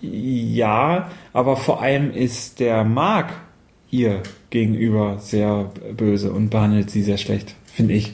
[0.03, 3.33] ja, aber vor allem ist der Mark
[3.91, 8.13] ihr gegenüber sehr böse und behandelt sie sehr schlecht, finde ich.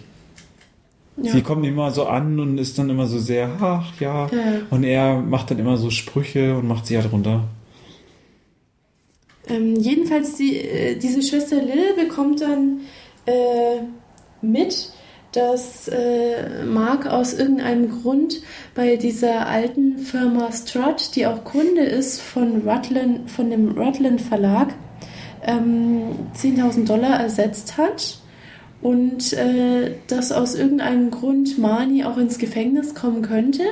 [1.16, 1.32] ja.
[1.32, 4.26] Sie kommt immer so an und ist dann immer so sehr, ach ja.
[4.26, 4.60] Ja.
[4.70, 7.44] Und er macht dann immer so Sprüche und macht sie halt runter.
[9.48, 12.80] Ähm, jedenfalls, die, äh, diese Schwester Lil bekommt dann
[13.24, 13.80] äh,
[14.42, 14.92] mit,
[15.32, 18.40] dass äh, Mark aus irgendeinem Grund
[18.74, 24.74] bei dieser alten Firma Strutt, die auch Kunde ist von, Rutland, von dem Rutland Verlag,
[25.42, 28.18] ähm, 10.000 Dollar ersetzt hat
[28.80, 33.62] und äh, dass aus irgendeinem Grund Mani auch ins Gefängnis kommen könnte.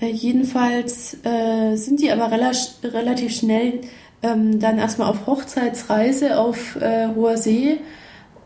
[0.00, 2.52] Äh, jedenfalls äh, sind die aber rela
[2.84, 3.80] relativ schnell
[4.22, 7.78] ähm, dann erstmal auf Hochzeitsreise auf äh, hoher See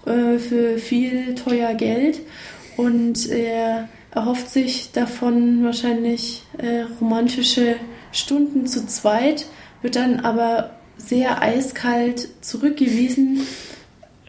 [0.07, 2.21] äh, für viel teuer Geld
[2.77, 7.77] und er erhofft sich davon wahrscheinlich äh, romantische
[8.13, 9.47] Stunden zu zweit,
[9.83, 13.41] wird dann aber sehr eiskalt zurückgewiesen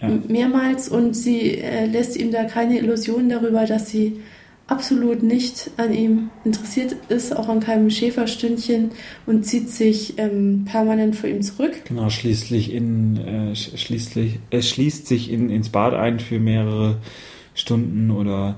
[0.02, 0.10] Ja.
[0.28, 4.20] mehrmals und sie äh, lässt ihm da keine Illusion darüber, dass sie
[4.68, 8.92] absolut nicht an ihm interessiert ist, auch an keinem Schäferstündchen
[9.28, 11.74] und zieht sich ähm, permanent vor ihm zurück.
[11.88, 16.98] Genau, schließlich in, äh, sch- schließlich, äh, schließt sich in, ins Bad ein für mehrere
[17.54, 18.58] Stunden oder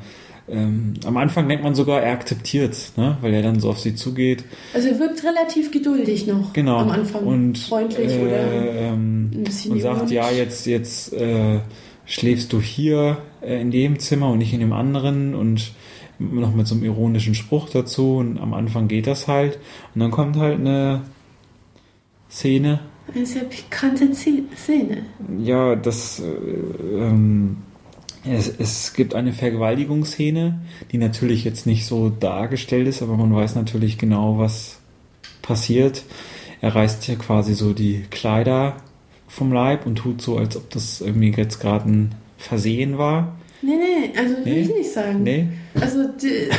[0.49, 3.17] ähm, am Anfang denkt man sogar, er akzeptiert ne?
[3.19, 4.45] weil er dann so auf sie zugeht.
[4.73, 6.77] Also er wirkt relativ geduldig noch Genau.
[6.77, 7.23] am Anfang.
[7.25, 11.59] Und, freundlich äh, oder ähm, ein bisschen und sagt, ja, jetzt, jetzt äh,
[12.05, 15.71] schläfst du hier äh, in dem Zimmer und nicht in dem anderen und
[16.19, 19.59] noch mit so einem ironischen Spruch dazu und am Anfang geht das halt
[19.93, 21.01] und dann kommt halt eine
[22.29, 22.79] Szene,
[23.13, 25.05] Eine sehr pikante Szene.
[25.39, 27.57] ja, das äh, ähm,
[28.25, 30.59] es, es gibt eine Vergewaltigungsszene,
[30.91, 34.79] die natürlich jetzt nicht so dargestellt ist, aber man weiß natürlich genau, was
[35.41, 36.03] passiert.
[36.59, 38.77] Er reißt hier quasi so die Kleider
[39.27, 43.37] vom Leib und tut so, als ob das irgendwie jetzt gerade ein Versehen war.
[43.61, 44.61] Nee, nee, also will Nee?
[44.61, 45.23] ich nicht sagen.
[45.23, 45.47] Nee?
[45.79, 46.49] Also die, ähm,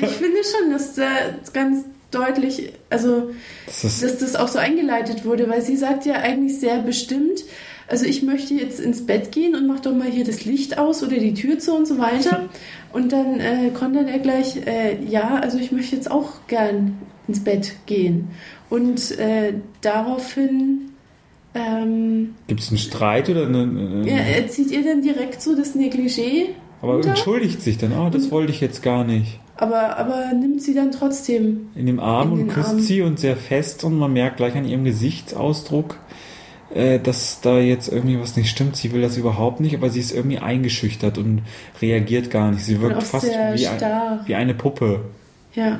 [0.00, 1.06] ich finde schon, dass da
[1.52, 3.30] ganz deutlich, also
[3.66, 7.44] Das ist, dass das auch so eingeleitet wurde, weil sie sagt ja eigentlich sehr bestimmt,
[7.88, 11.02] also ich möchte jetzt ins Bett gehen und mach doch mal hier das Licht aus
[11.02, 12.48] oder die Tür zu und so weiter.
[12.94, 17.42] Und dann äh, kontert er gleich, äh, ja, also ich möchte jetzt auch gern ins
[17.42, 18.28] Bett gehen.
[18.70, 20.92] Und äh, daraufhin
[21.54, 25.54] ähm, Gibt es einen Streit oder eine, eine ja, er zieht ihr dann direkt so
[25.56, 26.46] das Negligé,
[26.82, 27.10] aber runter.
[27.10, 29.38] entschuldigt sich dann, oh, das wollte ich jetzt gar nicht.
[29.56, 31.68] aber, aber nimmt sie dann trotzdem.
[31.76, 32.80] in dem Arm In und küsst Arm.
[32.80, 35.98] sie und sehr fest und man merkt gleich an ihrem Gesichtsausdruck,
[36.74, 38.76] äh, dass da jetzt irgendwie was nicht stimmt.
[38.76, 41.42] Sie will das überhaupt nicht, aber sie ist irgendwie eingeschüchtert und
[41.80, 42.64] reagiert gar nicht.
[42.64, 45.02] Sie wirkt fast wie, ein, wie eine Puppe.
[45.54, 45.78] Ja.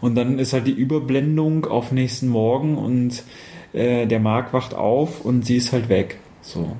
[0.00, 3.24] Und dann ist halt die Überblendung auf nächsten Morgen und
[3.72, 6.18] äh, der Mark wacht auf und sie ist halt weg.
[6.42, 6.76] So.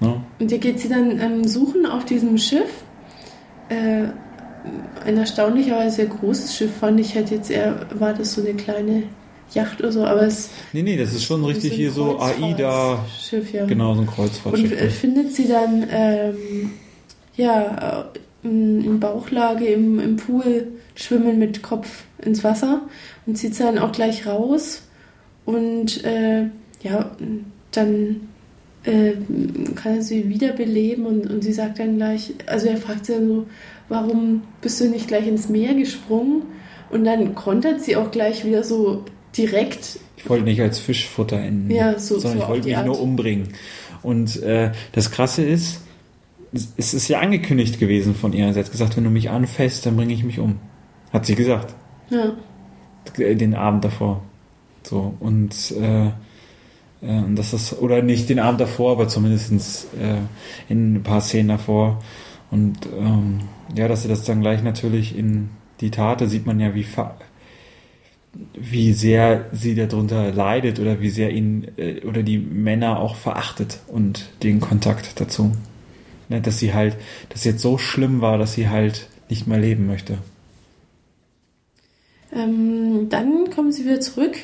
[0.00, 0.22] Ne?
[0.38, 2.82] Und der geht sie dann ähm, suchen auf diesem Schiff.
[3.68, 4.08] Äh,
[5.04, 7.14] ein erstaunlicherweise sehr großes Schiff fand ich.
[7.14, 9.04] Hätte jetzt eher, war das so eine kleine
[9.54, 10.50] Yacht oder so, aber es.
[10.72, 13.04] Nee, nee, das ist schon richtig so hier so AIDA.
[13.18, 13.64] Schiff, ja.
[13.64, 14.72] Genau, so ein Und Kreuzfahrtschiff.
[14.72, 16.70] äh, findet sie dann ähm,
[17.36, 22.82] ja äh, in, in Bauchlage im, im Pool schwimmen mit Kopf ins Wasser
[23.26, 24.82] und zieht sie dann auch gleich raus
[25.46, 26.44] und äh,
[26.82, 27.10] ja
[27.72, 28.20] dann
[28.84, 29.12] äh,
[29.74, 33.26] kann er sie wiederbeleben und, und sie sagt dann gleich, also er fragt sie dann
[33.28, 33.46] so,
[33.88, 36.42] warum bist du nicht gleich ins Meer gesprungen?
[36.90, 39.04] Und dann kontert sie auch gleich wieder so
[39.36, 42.86] direkt Ich wollte nicht als Fischfutter enden, Ja, so- sondern so ich wollte mich Art.
[42.86, 43.48] nur umbringen.
[44.02, 45.80] Und äh, das Krasse ist,
[46.76, 48.52] es- ist ja angekündigt gewesen von ihr.
[48.52, 50.56] Sie hat gesagt, wenn du mich anfasst, dann bringe ich mich um.
[51.12, 51.74] Hat sie gesagt.
[52.10, 52.32] ja,
[53.18, 54.22] Den Abend davor.
[54.86, 60.18] So, und äh, äh, das ist, oder nicht den Abend davor, aber zumindest äh,
[60.72, 62.02] in ein paar Szenen davor.
[62.52, 63.40] Und ähm,
[63.76, 66.86] ja, dass sie das dann gleich natürlich in die Tat, da sieht man ja, wie,
[68.54, 73.80] wie sehr sie darunter leidet oder wie sehr ihn äh, oder die Männer auch verachtet
[73.88, 75.52] und den Kontakt dazu.
[76.28, 76.96] Ne, dass sie halt,
[77.28, 80.18] dass jetzt so schlimm war, dass sie halt nicht mehr leben möchte.
[82.32, 84.36] Ähm, dann kommen sie wieder zurück.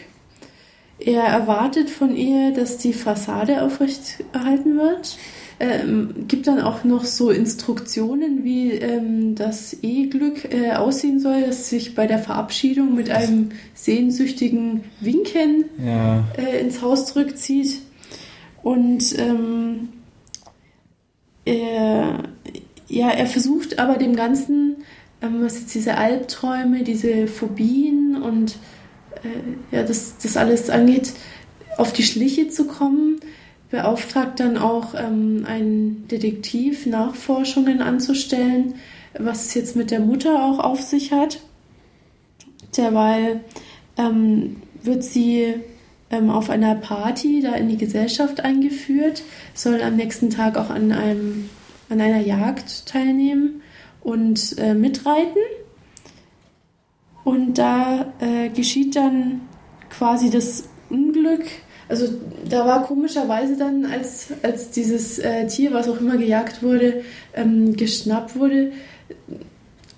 [1.05, 5.17] Er erwartet von ihr, dass die Fassade aufrecht erhalten wird.
[5.61, 11.69] Ähm, gibt dann auch noch so Instruktionen, wie ähm, das Eheglück äh, aussehen soll, das
[11.71, 17.79] sich bei der Verabschiedung mit einem sehnsüchtigen Winken Ja, äh, ins Haus zurückzieht.
[18.63, 19.89] Und ähm,
[21.45, 22.25] er,
[22.89, 24.79] ja, er versucht aber dem Ganzen,
[25.21, 28.82] ähm, was jetzt diese Albträume, diese Phobien und äh,
[29.71, 31.13] ja, das, das alles angeht,
[31.79, 33.21] auf die Schliche zu kommen.
[33.71, 38.75] Beauftragt dann auch ähm, einen Detektiv, Nachforschungen anzustellen,
[39.19, 41.41] was es jetzt mit der Mutter auch auf sich hat.
[42.77, 43.41] Derweil
[43.97, 45.55] ähm, wird sie
[46.11, 49.23] ähm, auf einer Party da in die Gesellschaft eingeführt,
[49.55, 51.49] soll am nächsten Tag auch an, einem,
[51.89, 53.63] an einer Jagd teilnehmen
[54.03, 55.41] und äh, mitreiten.
[57.25, 59.43] Und da äh, geschieht dann
[59.91, 61.45] quasi das Unglück.
[61.89, 62.07] Also
[62.49, 67.05] da war komischerweise dann, als, als dieses äh, Tier, was auch immer gejagt wurde,
[67.35, 68.73] ähm, geschnappt wurde,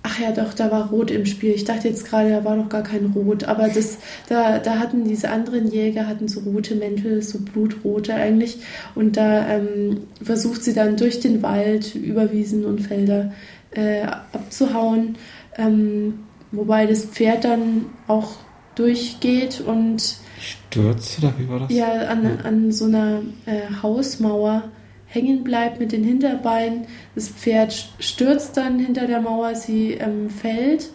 [0.06, 1.52] Ach ja, doch, da war Rot im Spiel.
[1.52, 3.44] Ich dachte jetzt gerade, da war doch gar kein Rot.
[3.44, 3.96] Aber das,
[4.28, 8.58] da, da hatten diese anderen Jäger hatten so rote Mäntel, so blutrote eigentlich.
[8.94, 13.32] Und da ähm, versucht sie dann durch den Wald, über Wiesen und Felder
[13.70, 15.16] äh, abzuhauen.
[15.56, 16.18] Ähm,
[16.56, 18.32] wobei das Pferd dann auch
[18.74, 21.72] durchgeht und stürzt oder wie war das?
[21.72, 24.64] ja an, an so einer äh, Hausmauer
[25.06, 26.86] hängen bleibt mit den Hinterbeinen.
[27.14, 30.90] Das Pferd stürzt dann hinter der Mauer, sie ähm, fällt.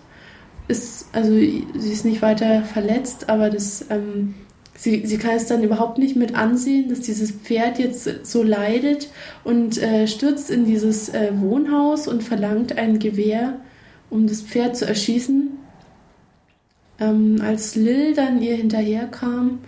[0.67, 4.35] Ist, also sie ist nicht weiter verletzt, aber das, ähm,
[4.75, 9.09] sie, sie kann es dann überhaupt nicht mit ansehen, dass dieses Pferd jetzt so leidet
[9.43, 13.61] und äh, stürzt in dieses äh, Wohnhaus und verlangt ein Gewehr,
[14.09, 15.49] um das Pferd zu erschießen.
[16.99, 19.59] Ähm, als Lil dann ihr hinterherkam,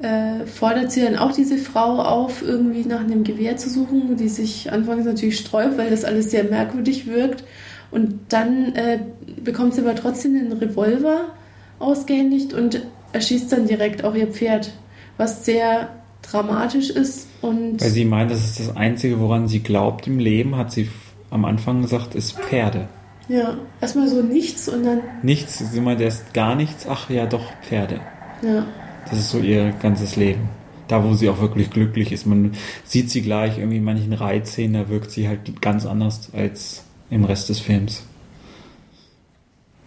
[0.00, 4.28] äh, fordert sie dann auch diese Frau auf, irgendwie nach einem Gewehr zu suchen, die
[4.28, 7.44] sich anfangs natürlich sträubt, weil das alles sehr merkwürdig wirkt.
[7.90, 9.00] Und dann äh,
[9.42, 11.32] bekommt sie aber trotzdem den Revolver
[11.78, 14.72] ausgehändigt und erschießt dann direkt auch ihr Pferd,
[15.16, 15.88] was sehr
[16.22, 17.28] dramatisch ist.
[17.40, 20.88] Und Weil sie meint, das ist das Einzige, woran sie glaubt im Leben, hat sie
[21.30, 22.88] am Anfang gesagt, ist Pferde.
[23.28, 27.52] Ja, erstmal so nichts und dann, Nichts, sie meint erst gar nichts, ach ja, doch,
[27.62, 28.00] Pferde.
[28.42, 28.66] ja,
[29.08, 30.48] Das ist so ihr ganzes Leben.
[30.88, 32.24] Da, wo sie auch wirklich glücklich ist.
[32.24, 32.52] Man
[32.84, 37.24] sieht sie gleich irgendwie in manchen Reitszenen, da wirkt sie halt ganz anders als im
[37.24, 38.02] Rest des Films.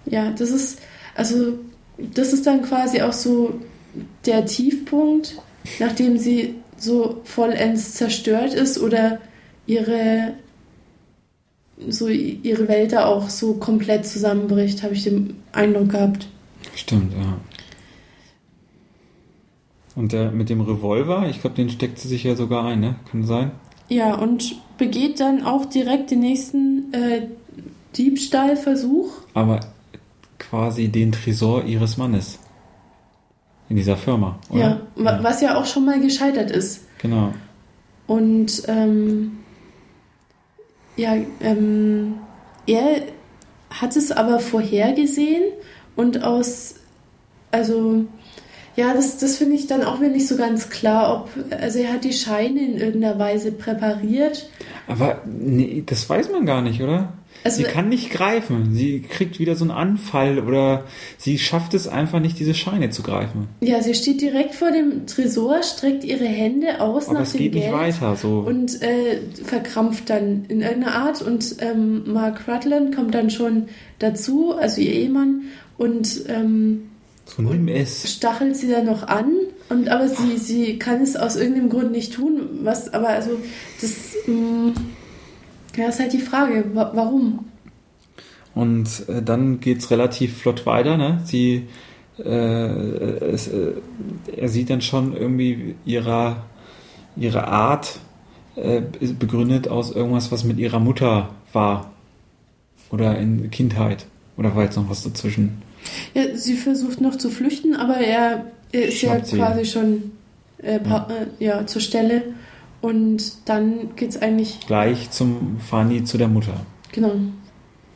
[0.05, 0.79] ja, das ist,
[1.15, 1.53] also,
[1.97, 3.59] das ist dann quasi auch so
[4.25, 5.37] der Tiefpunkt,
[5.79, 9.19] nachdem sie so vollends zerstört ist oder
[9.67, 10.33] ihre
[11.89, 16.27] so ihre Welt da auch so komplett zusammenbricht, habe ich den Eindruck gehabt.
[16.75, 17.37] Stimmt, ja.
[19.95, 22.95] Und der mit dem Revolver, ich glaube, den steckt sie sich ja sogar ein, ne?
[23.11, 23.51] Kann sein.
[23.89, 27.27] Ja, und begeht dann auch direkt den nächsten äh,
[27.97, 29.11] Diebstahlversuch.
[29.33, 29.59] Aber
[30.39, 32.39] quasi den Tresor ihres Mannes.
[33.67, 34.59] In dieser Firma, oder?
[34.59, 36.81] Ja, wa- was ja auch schon mal gescheitert ist.
[37.01, 37.33] Genau.
[38.07, 39.37] Und ähm,
[40.95, 42.15] ja, ähm,
[42.67, 43.01] er
[43.69, 45.43] hat es aber vorhergesehen
[45.95, 46.75] und aus,
[47.51, 48.05] also
[48.75, 51.93] ja, das, das finde ich dann auch wieder nicht so ganz klar, ob, also er
[51.93, 54.49] hat die Scheine in irgendeiner Weise präpariert.
[54.87, 57.13] Aber nee, das weiß man gar nicht, oder?
[57.43, 58.73] Also, sie kann nicht greifen.
[58.73, 60.83] Sie kriegt wieder so einen Anfall oder
[61.17, 63.47] sie schafft es einfach nicht, diese Scheine zu greifen.
[63.61, 67.39] Ja, sie steht direkt vor dem Tresor, streckt ihre Hände aus Aber nach es dem
[67.39, 68.15] geht Geld nicht weiter.
[68.15, 68.39] So.
[68.39, 71.21] und äh, verkrampft dann in irgendeiner Art.
[71.21, 73.65] Und ähm, Mark Rutland kommt dann schon
[73.99, 75.43] dazu, also ihr Ehemann,
[75.77, 76.89] und ähm,
[77.25, 79.31] so stachelt sie dann noch an.
[79.69, 82.59] Und aber sie, sie kann es aus irgendeinem Grund nicht tun.
[82.63, 83.31] Was, aber also
[83.79, 84.15] das.
[84.27, 84.73] Mh,
[85.75, 87.45] ja, ist halt die Frage, wa warum?
[88.53, 90.97] Und äh, dann geht es relativ flott weiter.
[90.97, 91.21] Ne?
[91.23, 91.67] Sie,
[92.19, 93.73] äh, es, äh,
[94.35, 96.43] er sieht dann schon irgendwie ihrer,
[97.15, 97.99] ihre Art
[98.55, 98.81] äh,
[99.17, 101.91] begründet aus irgendwas, was mit ihrer Mutter war.
[102.89, 104.05] Oder in Kindheit.
[104.35, 105.61] Oder war jetzt noch was dazwischen?
[106.13, 109.37] Ja, sie versucht noch zu flüchten, aber er, er ist ja Schnappt sie.
[109.37, 110.11] quasi schon
[110.61, 110.79] äh, äh,
[111.39, 112.23] ja, zur Stelle.
[112.81, 116.65] Und dann geht es eigentlich, Gleich zum die zu der Mutter.
[116.91, 117.13] genau,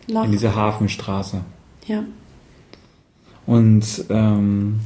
[0.08, 0.26] nach.
[0.26, 1.42] In diese Hafenstraße.
[1.88, 2.04] Ja.
[3.46, 4.80] Und ähm,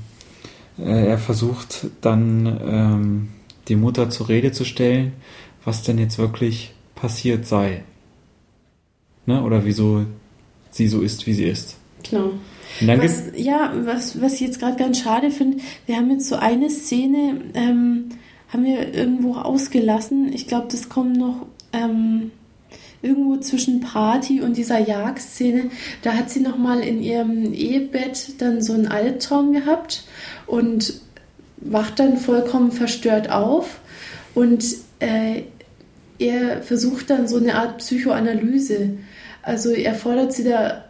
[0.77, 3.27] äh, er versucht dann ähm,
[3.67, 5.13] die Mutter zur Rede zu stellen,
[5.63, 7.83] was denn jetzt wirklich passiert sei.
[9.25, 9.43] Ne?
[9.43, 10.05] Oder wieso
[10.71, 11.77] sie so ist, wie sie ist.
[12.09, 12.31] Genau.
[12.81, 16.69] Was, ja, was, was ich jetzt gerade ganz schade finde, wir haben jetzt so eine
[16.69, 18.09] Szene, ähm,
[18.51, 20.33] haben wir irgendwo ausgelassen.
[20.33, 22.31] Ich glaube, das kommt noch ähm,
[23.01, 25.69] irgendwo zwischen Party und dieser Jagdszene.
[26.01, 30.03] Da hat sie nochmal in ihrem Ehebett dann so einen Albtraum gehabt
[30.47, 31.01] und
[31.57, 33.79] wacht dann vollkommen verstört auf.
[34.33, 34.65] Und
[34.99, 35.43] äh,
[36.17, 38.97] er versucht dann so eine Art Psychoanalyse.
[39.41, 40.43] Also er fordert sie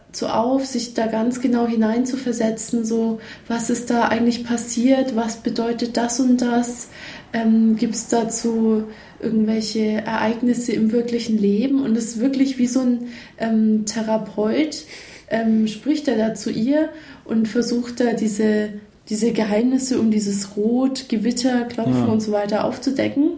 [0.10, 5.98] dazu auf, sich da ganz genau hineinzuversetzen, so was ist da eigentlich passiert, was bedeutet
[5.98, 6.90] das und das,
[7.32, 8.86] ähm, gibt es dazu
[9.22, 14.84] irgendwelche Ereignisse im wirklichen Leben und es ist wirklich wie so ein ähm, Therapeut,
[15.30, 16.90] ähm, spricht er da zu ihr
[17.26, 18.70] und versucht da diese,
[19.10, 22.12] diese Geheimnisse um dieses Rot, Gewitter, Klopfen Ja.
[22.12, 23.34] und so weiter aufzudecken.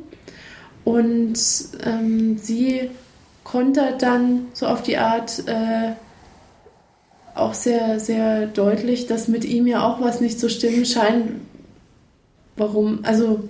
[0.86, 1.38] Und
[1.86, 2.90] ähm, sie
[3.44, 5.92] kontert dann so auf die Art äh,
[7.36, 11.32] auch sehr, sehr deutlich, dass mit ihm ja auch was nicht zu stimmen scheint.
[12.58, 13.00] Warum?
[13.04, 13.48] Also,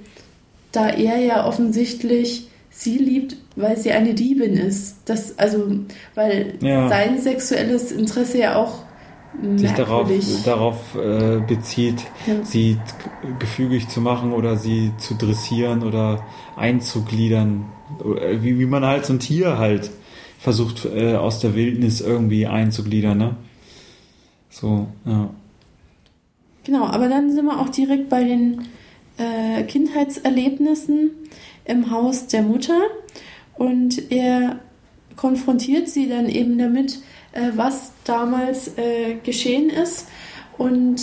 [0.72, 4.98] da er ja offensichtlich sie liebt, weil sie eine Diebin ist.
[5.06, 5.68] Das, also,
[6.16, 6.88] weil Ja.
[6.88, 8.80] sein sexuelles Interesse ja auch
[9.56, 10.44] sich darauf, merkwürdig.
[10.44, 12.36] darauf äh, bezieht, Ja.
[12.44, 12.78] sie
[13.40, 16.24] gefügig zu machen oder sie zu dressieren oder
[16.56, 17.66] einzugliedern.
[18.04, 19.90] Oder Wie, wie man halt so ein Tier halt
[20.40, 23.36] versucht äh, aus der Wildnis irgendwie einzugliedern, ne?
[24.52, 25.30] So, ja.
[26.64, 28.68] Genau, aber dann sind wir auch direkt bei den
[29.18, 31.12] äh, Kindheitserlebnissen
[31.66, 32.80] im Haus der Mutter
[33.56, 34.60] und er
[35.16, 37.00] konfrontiert sie dann eben damit,
[37.32, 40.08] äh, was damals äh, geschehen ist
[40.58, 41.02] und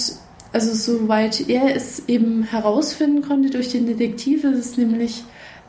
[0.52, 5.24] also soweit er es eben herausfinden konnte durch den Detektiv, ist es nämlich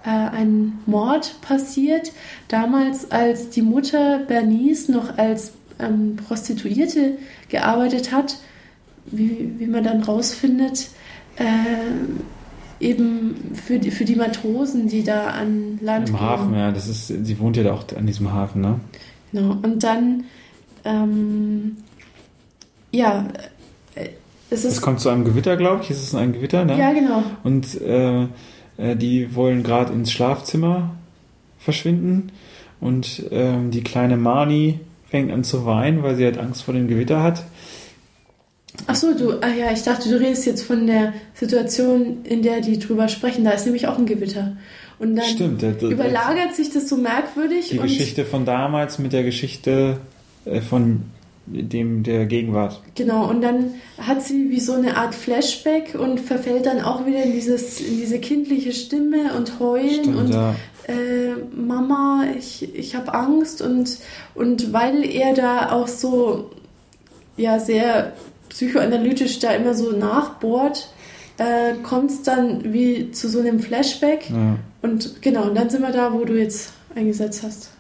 [0.06, 2.12] äh, ein Mord passiert.
[2.48, 7.18] Damals, als die Mutter Bernice noch als ähm, Prostituierte
[7.50, 8.38] gearbeitet hat,
[9.06, 10.90] wie, wie man dann rausfindet,
[11.38, 11.44] äh,
[12.80, 16.22] eben für die, für die Matrosen, die da an Land Im gehen.
[16.22, 18.80] Hafen, ja, das ist, sie wohnt ja da auch an diesem Hafen, ne?
[19.32, 19.58] Genau.
[19.62, 20.24] Und dann,
[20.86, 21.78] ähm,
[22.92, 23.28] ja,
[23.96, 24.10] äh,
[24.50, 24.82] es Es ist.
[24.82, 25.92] kommt zu einem Gewitter, glaube ich.
[25.92, 26.78] Es ist ein Gewitter, ne?
[26.78, 27.24] Ja, genau.
[27.44, 28.24] Und äh,
[28.78, 30.96] äh, die wollen gerade ins Schlafzimmer
[31.60, 32.32] verschwinden.
[32.80, 36.88] Und ähm, die kleine Mani fängt an zu weinen, weil sie halt Angst vor dem
[36.88, 37.44] Gewitter hat.
[38.88, 42.62] Ach so, du, ah ja, ich dachte, du redest jetzt von der Situation, in der
[42.62, 43.44] die drüber sprechen.
[43.44, 44.56] Da ist nämlich auch ein Gewitter.
[45.00, 47.70] Und dann Stimmt, der- überlagert sich das so merkwürdig.
[47.70, 49.98] Die Geschichte von damals mit der Geschichte
[50.46, 51.04] äh, von
[51.52, 52.82] dem der Gegenwart.
[52.96, 57.24] Genau, und dann hat sie wie so eine Art Flashback und verfällt dann auch wieder
[57.24, 60.56] in, dieses, in diese kindliche Stimme und heulen Stimmt, und ja.
[60.88, 63.98] äh, Mama, ich, ich habe Angst und,
[64.36, 66.52] und weil er da auch so
[67.38, 68.14] ja sehr
[68.50, 70.92] psychoanalytisch da immer so nachbohrt,
[71.38, 74.58] äh, kommt es dann wie zu so einem Flashback ja.
[74.82, 77.72] und genau, und dann sind wir da, wo du jetzt eingesetzt hast.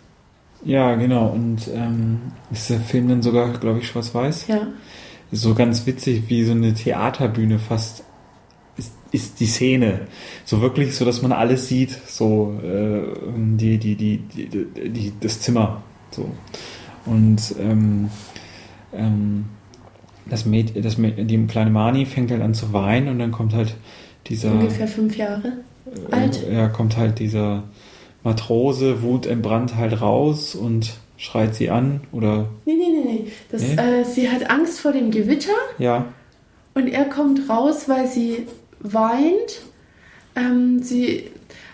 [0.63, 1.27] Ja, genau.
[1.27, 2.19] Und ähm,
[2.51, 4.47] ist der Film dann sogar, glaube ich, schwarz-weiß?
[4.47, 4.67] Ja,
[5.31, 8.03] So ganz witzig, wie so eine Theaterbühne fast
[8.77, 10.07] ist, ist die Szene.
[10.45, 13.01] So wirklich, so dass man alles sieht, so äh,
[13.57, 15.81] die, die, die, die, die, das Zimmer.
[16.11, 16.29] So.
[17.05, 18.09] Und ähm,
[18.93, 19.45] ähm,
[20.29, 23.53] das Mädchen, das Mädchen, die kleine Mani fängt halt an zu weinen und dann kommt
[23.53, 23.75] halt
[24.27, 24.51] dieser.
[24.51, 25.53] Ungefähr fünf Jahre
[26.11, 26.43] alt.
[26.43, 27.63] Äh, ja, kommt halt dieser
[28.29, 32.49] Matrose, wutentbrannt halt raus und schreit sie an oder.
[32.65, 33.31] Nee, nee, nee, nee.
[33.51, 33.75] Das, Nee?
[33.75, 36.05] Äh, sie hat Angst vor dem Gewitter Ja,
[36.73, 38.47] und er kommt raus, weil sie
[38.79, 39.61] weint.
[40.35, 41.25] Ähm, sie,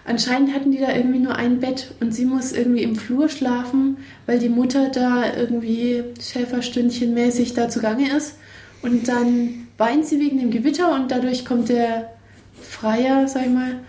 [0.06, 3.98] anscheinend hatten die da irgendwie nur ein Bett und sie muss irgendwie im Flur schlafen,
[4.26, 8.38] weil die Mutter da irgendwie Schäferstündchenmäßig da zugange ist.
[8.82, 12.14] Und dann weint sie wegen dem Gewitter und dadurch kommt der
[12.60, 13.80] Freier, sag ich mal,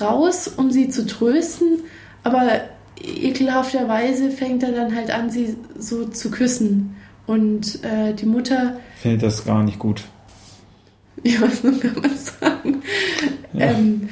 [0.00, 1.84] raus, um sie zu trösten.
[2.26, 2.62] Aber
[3.00, 6.96] ekelhafterweise fängt er dann halt an, sie so zu küssen.
[7.28, 10.02] Und äh, die Mutter findet das gar nicht gut.
[11.22, 12.82] ja, was kann man sagen?
[13.52, 13.66] Ja.
[13.70, 14.08] Ähm,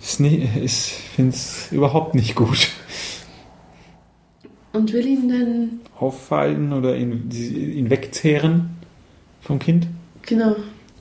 [0.00, 2.68] Ist nie, ich finde es überhaupt nicht gut.
[4.72, 8.70] und will ihn dann, Auffallen oder ihn, ihn wegzehren
[9.40, 9.88] vom Kind
[10.22, 10.54] genau,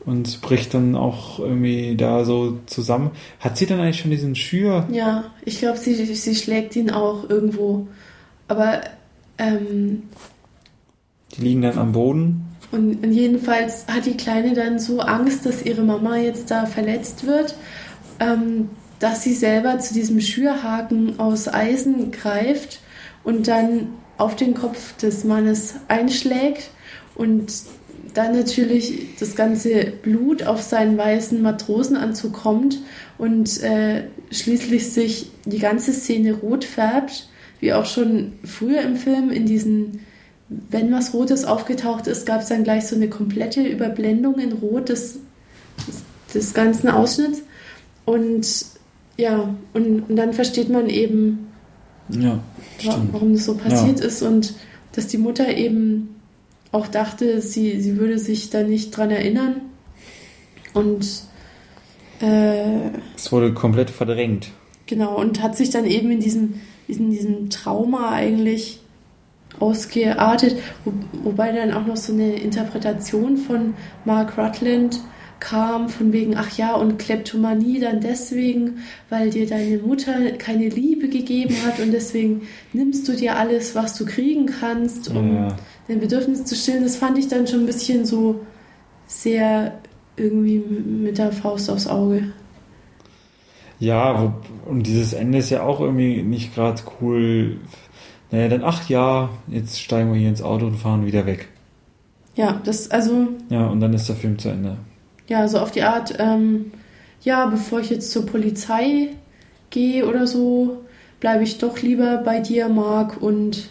[0.05, 3.11] und bricht dann auch irgendwie da so zusammen.
[3.39, 4.87] Hat sie dann eigentlich schon diesen Schür?
[4.91, 7.87] ja, ich glaube, sie, sie schlägt ihn auch irgendwo.
[8.47, 8.81] Aber,
[9.37, 10.03] ähm,
[11.35, 12.45] Die liegen dann am Boden.
[12.71, 17.25] und, und jedenfalls hat die Kleine dann so Angst, dass ihre Mama jetzt da verletzt
[17.27, 17.55] wird,
[18.19, 18.69] ähm,
[18.99, 22.79] dass sie selber zu diesem Schürhaken aus Eisen greift
[23.23, 26.71] und dann auf den Kopf des Mannes einschlägt
[27.15, 27.51] und
[28.13, 32.79] dann natürlich das ganze Blut auf seinen weißen Matrosenanzug kommt
[33.17, 37.27] und äh, schließlich sich die ganze Szene rot färbt,
[37.59, 39.99] wie auch schon früher im Film in diesen,
[40.47, 44.89] wenn was Rotes aufgetaucht ist, gab es dann gleich so eine komplette Überblendung in Rot
[44.89, 45.19] des,
[45.87, 47.41] des, des ganzen Ausschnitts.
[48.05, 48.47] Und
[49.17, 51.47] ja, und, und dann versteht man eben,
[52.81, 54.53] Ja, warum das so passiert ist und
[54.93, 56.18] dass die Mutter eben
[56.71, 59.61] auch dachte, sie, sie würde sich da nicht dran erinnern.
[60.73, 61.05] Und
[62.21, 64.51] äh, Es wurde komplett verdrängt.
[64.85, 68.79] genau, und hat sich dann eben in diesem, in diesem Trauma eigentlich
[69.59, 70.93] ausgeartet, wo,
[71.23, 73.73] wobei dann auch noch so eine Interpretation von
[74.05, 74.99] Mark Rutland
[75.39, 81.07] kam, von wegen, ach ja, und Kleptomanie dann deswegen, weil dir deine Mutter keine Liebe
[81.07, 82.41] gegeben hat und deswegen
[82.73, 85.55] nimmst du dir alles, was du kriegen kannst, um Ja.
[85.89, 86.83] Dein Bedürfnis zu stillen.
[86.83, 88.45] Das fand ich dann schon ein bisschen so
[89.07, 89.73] sehr
[90.15, 92.31] irgendwie mit der Faust aufs Auge.
[93.79, 94.33] Ja,
[94.65, 97.57] und dieses Ende ist ja auch irgendwie nicht gerade cool.
[98.29, 101.47] Naja, dann, ach ja, jetzt steigen wir hier ins Auto und fahren wieder weg.
[102.35, 104.77] Ja, das, also, Ja, und dann ist der Film zu Ende.
[105.27, 106.71] ja, so auf die Art, ähm,
[107.21, 109.09] ja, bevor ich jetzt zur Polizei
[109.71, 110.81] gehe oder so,
[111.19, 113.69] bleibe ich doch lieber bei dir, Marc, und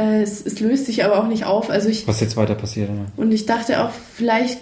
[0.00, 1.70] es, es löst sich aber auch nicht auf.
[1.70, 2.90] Also ich, Was jetzt weiter passiert.
[2.90, 3.06] Ne?
[3.16, 4.58] und ich dachte auch, vielleicht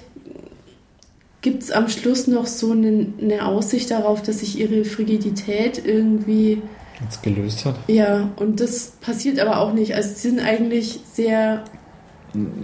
[1.40, 6.60] gibt es am Schluss noch so eine, eine Aussicht darauf, dass sich ihre Frigidität irgendwie
[7.00, 7.76] Jetzt gelöst hat.
[7.86, 9.94] Ja, und das passiert aber auch nicht.
[9.94, 11.62] Also sie sind eigentlich sehr,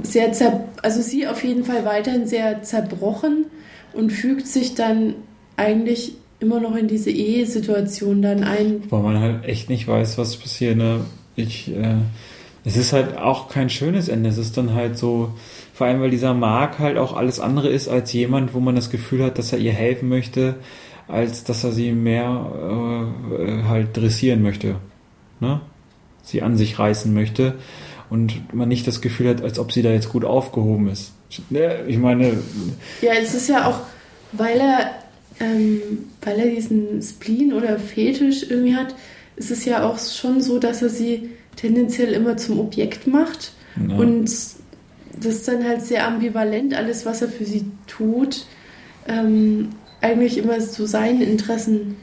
[0.02, 3.46] sehr zer also sie auf jeden Fall weiterhin sehr zerbrochen
[3.92, 5.14] und fügt sich dann
[5.56, 8.82] eigentlich immer noch in diese Ehesituation dann ein.
[8.90, 10.76] Weil man halt echt nicht weiß, was passiert.
[10.76, 11.02] Ne?
[11.36, 11.94] Ich, äh,
[12.64, 14.30] es ist halt auch kein schönes Ende.
[14.30, 15.34] Es ist dann halt so,
[15.74, 18.90] vor allem weil dieser Mark halt auch alles andere ist als jemand, wo man das
[18.90, 20.56] Gefühl hat, dass er ihr helfen möchte,
[21.06, 24.76] als dass er sie mehr äh, äh, halt dressieren möchte.
[25.40, 25.60] Ne?
[26.22, 27.54] Sie an sich reißen möchte.
[28.08, 31.12] Und man nicht das Gefühl hat, als ob sie da jetzt gut aufgehoben ist.
[31.50, 32.32] Ne, Ich meine,
[33.02, 33.80] Ja, es ist ja auch,
[34.32, 34.90] weil er,
[35.40, 35.80] ähm,
[36.22, 38.94] weil er diesen Spleen oder Fetisch irgendwie hat,
[39.36, 43.52] ist es ja auch schon so, dass er sie tendenziell immer zum Objekt macht.
[43.76, 43.96] Ja.
[43.96, 48.46] Und das ist dann halt sehr ambivalent, alles, was er für sie tut,
[49.06, 51.96] ähm, eigentlich immer zu seinen Interessen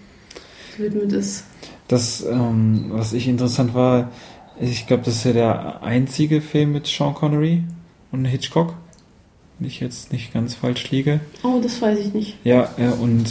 [0.77, 1.45] gewidmet ist.
[1.87, 4.11] Das, ähm, was ich interessant war,
[4.59, 7.63] ich glaube, das ist ja der einzige Film mit Sean Connery
[8.11, 8.75] und Hitchcock.
[9.59, 11.19] Wenn ich jetzt nicht ganz falsch liege.
[11.43, 12.37] Oh, das weiß ich nicht.
[12.43, 13.27] Ja, äh, und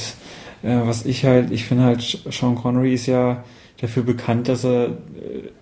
[0.63, 3.45] äh, was ich halt, ich finde halt, Sean Connery ist ja
[3.81, 4.89] dafür bekannt, dass er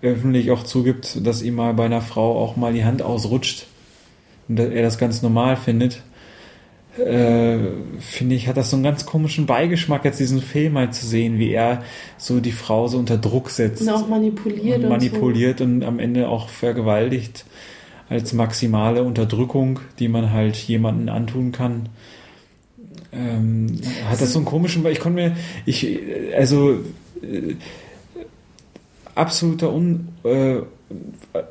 [0.01, 3.67] äh, öffentlich auch zugibt, dass ihm mal bei einer Frau auch mal die Hand ausrutscht
[4.47, 6.03] und dass er das ganz normal findet.
[6.97, 7.59] Äh,
[7.99, 11.39] finde ich, hat das so einen ganz komischen Beigeschmack, jetzt diesen Film halt zu sehen,
[11.39, 11.83] wie er
[12.17, 15.99] so die Frau so unter Druck setzt Und auch manipuliert und und, manipuliert und am
[15.99, 17.45] Ende auch vergewaltigt
[18.09, 21.89] als maximale Unterdrückung, die man halt jemanden antun kann.
[23.13, 25.99] Ähm, hat das so einen komischen, weil ich konnte mir, ich,
[26.35, 26.79] also
[27.21, 27.55] äh,
[29.19, 30.61] absoluter Un, äh,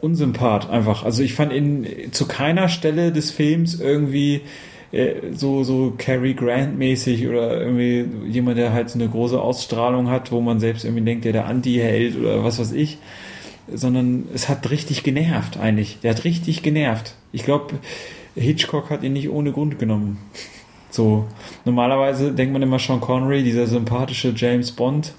[0.01, 1.05] Unsympath einfach.
[1.05, 4.43] Also ich fand ihn zu keiner Stelle des Films irgendwie
[4.91, 10.09] äh, so, so Cary Grant mäßig oder irgendwie jemand, der halt so eine große Ausstrahlung
[10.11, 12.99] hat, wo man selbst irgendwie denkt, der der Anti-Held oder was weiß ich.
[13.73, 15.99] Sondern es hat richtig genervt eigentlich.
[16.03, 17.15] Der hat richtig genervt.
[17.33, 17.75] Ich glaube,
[18.35, 20.19] Hitchcock hat ihn nicht ohne Grund genommen.
[20.91, 21.27] So,
[21.67, 25.13] normalerweise denkt man immer Sean Connery, dieser sympathische James Bond,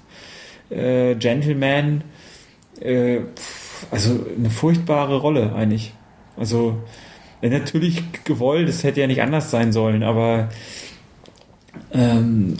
[0.68, 2.02] äh, Gentleman,
[2.80, 3.20] äh,
[3.90, 5.94] also eine furchtbare Rolle eigentlich.
[6.36, 6.76] Also
[7.42, 10.50] natürlich gewollt, es hätte ja nicht anders sein sollen, aber
[11.92, 12.56] ähm,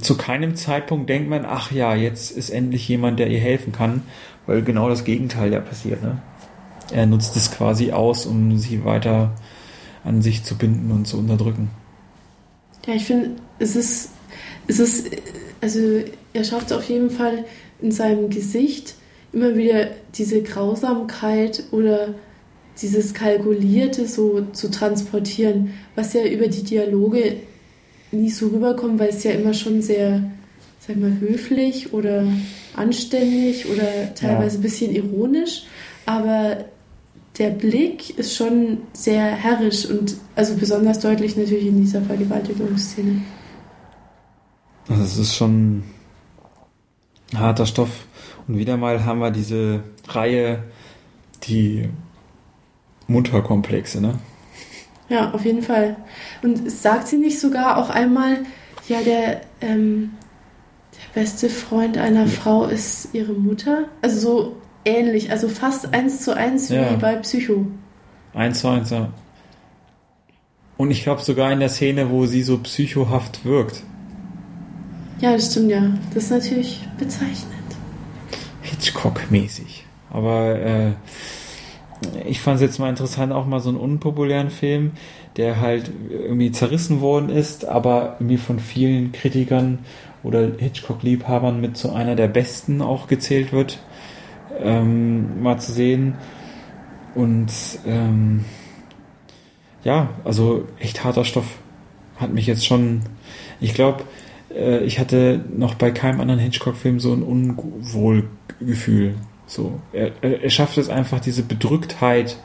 [0.00, 4.02] zu keinem Zeitpunkt denkt man, ach ja, jetzt ist endlich jemand, der ihr helfen kann,
[4.46, 6.02] weil genau das Gegenteil ja passiert.
[6.02, 6.20] Ne?
[6.92, 9.32] Er nutzt es quasi aus, um sie weiter
[10.04, 11.70] an sich zu binden und zu unterdrücken.
[12.86, 14.10] Ja, ich finde, es ist,
[14.66, 15.10] es ist,
[15.60, 15.78] also
[16.32, 17.44] er schafft es auf jeden Fall
[17.82, 18.94] in seinem Gesicht
[19.32, 22.14] immer wieder diese Grausamkeit oder
[22.80, 27.36] dieses Kalkulierte so zu transportieren, was ja über die Dialoge
[28.12, 30.22] nie so rüberkommt, weil es ja immer schon sehr,
[30.80, 32.24] sag mal, höflich oder
[32.74, 35.64] anständig oder teilweise ein bisschen ironisch,
[36.06, 36.64] aber
[37.38, 43.22] der Blick ist schon sehr herrisch und also besonders deutlich natürlich in dieser Vergewaltigungsszene.
[44.88, 45.84] Also es ist schon
[47.34, 48.06] harter Stoff.
[48.50, 50.64] Und wieder mal haben wir diese Reihe,
[51.44, 51.88] die
[53.06, 54.18] Mutterkomplexe, ne?
[55.08, 55.96] Ja, auf jeden Fall.
[56.42, 58.38] Und sagt sie nicht sogar auch einmal,
[58.88, 60.10] ja, der, ähm,
[60.92, 63.84] der beste Freund einer Frau ist ihre Mutter?
[64.02, 66.96] Also so ähnlich, also fast eins zu eins wie ja.
[66.96, 67.68] bei Psycho.
[68.34, 69.12] Eins zu eins, ja.
[70.76, 73.84] Und ich glaube sogar in der Szene, wo sie so psychohaft wirkt.
[75.20, 75.92] Ja, das stimmt ja.
[76.14, 77.59] Das ist natürlich bezeichnend.
[78.70, 79.84] Hitchcock-mäßig.
[80.10, 80.92] Aber äh,
[82.26, 84.92] ich fand es jetzt mal interessant, auch mal so einen unpopulären Film,
[85.36, 89.80] der halt irgendwie zerrissen worden ist, aber irgendwie von vielen Kritikern
[90.22, 93.78] oder Hitchcock-Liebhabern mit zu einer der besten auch gezählt wird,
[94.62, 96.14] ähm, mal zu sehen.
[97.14, 97.50] Und
[97.86, 98.44] ähm,
[99.84, 101.58] ja, also echt harter Stoff.
[102.16, 103.00] Hat mich jetzt schon,
[103.60, 104.04] ich glaube,
[104.54, 109.14] äh, ich hatte noch bei keinem anderen Hitchcock-Film so ein Unwohlgefühl.
[109.46, 112.36] So, er, er schafft es einfach, diese Bedrücktheit,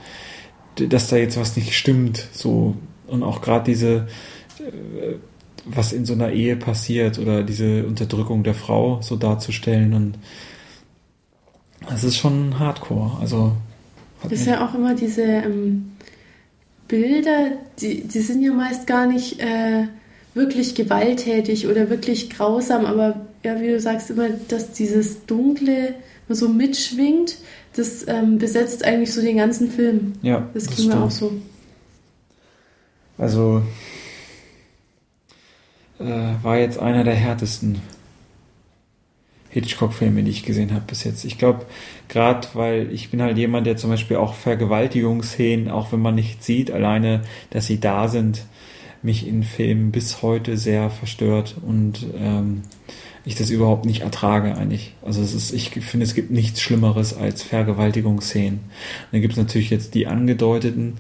[0.76, 2.76] dass da jetzt was nicht stimmt, so.
[3.08, 4.08] Und auch gerade diese,
[4.60, 5.16] äh,
[5.66, 10.18] was in so einer Ehe passiert oder diese Unterdrückung der Frau so darzustellen und
[11.88, 13.20] das ist schon Hardcore.
[13.20, 13.56] Also
[14.24, 15.92] das ist ja auch immer diese ähm,
[16.88, 19.88] Bilder, die, die sind ja meist gar nicht äh,
[20.36, 25.96] wirklich gewalttätig oder wirklich grausam, aber ja, wie du sagst, immer, dass dieses dunkle
[26.30, 27.38] so mitschwingt,
[27.76, 30.14] das ähm, besetzt eigentlich so den ganzen Film.
[30.22, 30.48] Ja.
[30.54, 31.32] Das ging mir auch so.
[33.18, 33.64] Also
[36.00, 37.82] äh, war jetzt einer der härtesten
[39.52, 41.24] Hitchcock-Filme, die ich gesehen habe bis jetzt.
[41.24, 41.66] Ich glaube,
[42.10, 46.44] gerade weil ich bin halt jemand, der zum Beispiel auch Vergewaltigungsszenen, auch wenn man nicht
[46.44, 47.22] sieht, alleine,
[47.52, 48.42] dass sie da sind,
[49.06, 52.64] mich in Filmen bis heute sehr verstört und ähm,
[53.26, 54.94] ich das überhaupt nicht ertrage eigentlich.
[55.02, 58.60] Also es ist, ich finde, es gibt nichts Schlimmeres als Vergewaltigungsszenen.
[59.12, 60.98] dann gibt es natürlich jetzt die angedeuteten,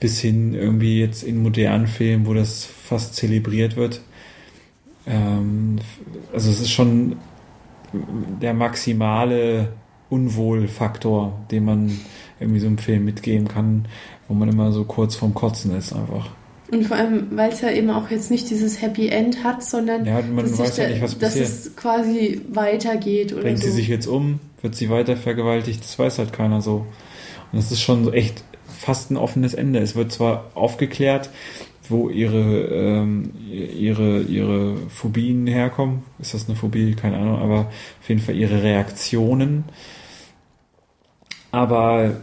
[0.00, 4.00] bis hin irgendwie jetzt in modernen Filmen, wo das fast zelebriert wird.
[5.06, 5.78] Ähm,
[6.32, 7.16] also es ist schon
[8.40, 9.72] der maximale
[10.08, 11.98] Unwohlfaktor, den man
[12.40, 13.86] irgendwie so im Film mitgeben kann,
[14.28, 16.30] wo man immer so kurz vorm Kotzen ist einfach.
[16.70, 20.04] Und vor allem, weil es ja eben auch jetzt nicht dieses Happy End hat, sondern
[20.04, 21.48] ja, man weiß ja nicht, was dass passiert.
[21.48, 23.32] es quasi weitergeht.
[23.32, 23.66] Oder Bringt so.
[23.66, 24.40] sie sich jetzt um?
[24.62, 25.84] Wird sie weiter vergewaltigt?
[25.84, 26.86] Das weiß halt keiner so.
[27.52, 29.78] Und das ist schon echt fast ein offenes Ende.
[29.78, 31.30] Es wird zwar aufgeklärt,
[31.88, 36.02] wo ihre, ähm, ihre, ihre Phobien herkommen.
[36.18, 36.94] Ist das eine Phobie?
[36.94, 39.64] Keine Ahnung, aber auf jeden Fall ihre Reaktionen.
[41.52, 42.16] Aber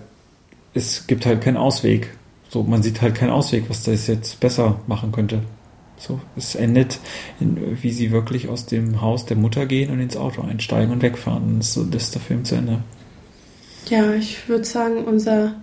[0.74, 2.10] es gibt halt keinen Ausweg.
[2.54, 5.42] So, man sieht halt keinen Ausweg, was das jetzt besser machen könnte.
[5.98, 7.00] So, es endet,
[7.40, 11.02] in, wie sie wirklich aus dem Haus der Mutter gehen und ins Auto einsteigen und
[11.02, 11.42] wegfahren.
[11.46, 12.84] Und so das ist der Film zu Ende.
[13.90, 15.56] Ja, ich würde sagen, unser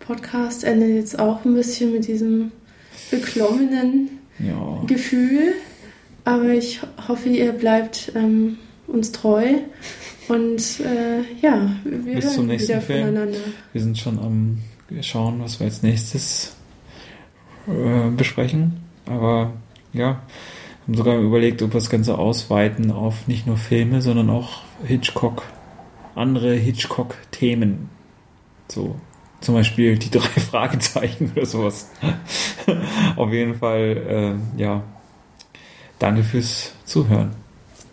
[0.00, 2.52] Podcast endet jetzt auch ein bisschen mit diesem
[3.10, 4.08] beklommenen
[4.38, 4.82] ja.
[4.86, 5.52] Gefühl.
[6.24, 8.56] Aber ich hoffe, ihr bleibt ähm,
[8.86, 9.44] uns treu.
[10.28, 13.14] Und äh, ja, wir Bis zum nächsten Film.
[13.74, 14.56] Wir sind schon am
[15.02, 16.56] schauen, was wir als nächstes
[17.66, 18.84] äh, besprechen.
[19.06, 19.52] Aber
[19.92, 20.22] ja,
[20.86, 25.42] haben sogar überlegt, ob wir das Ganze ausweiten auf nicht nur Filme, sondern auch Hitchcock,
[26.14, 27.88] andere Hitchcock-Themen.
[28.68, 28.96] So,
[29.40, 31.90] zum Beispiel die drei Fragezeichen oder sowas.
[33.16, 34.82] Auf jeden Fall, äh, ja,
[35.98, 37.43] danke fürs Zuhören.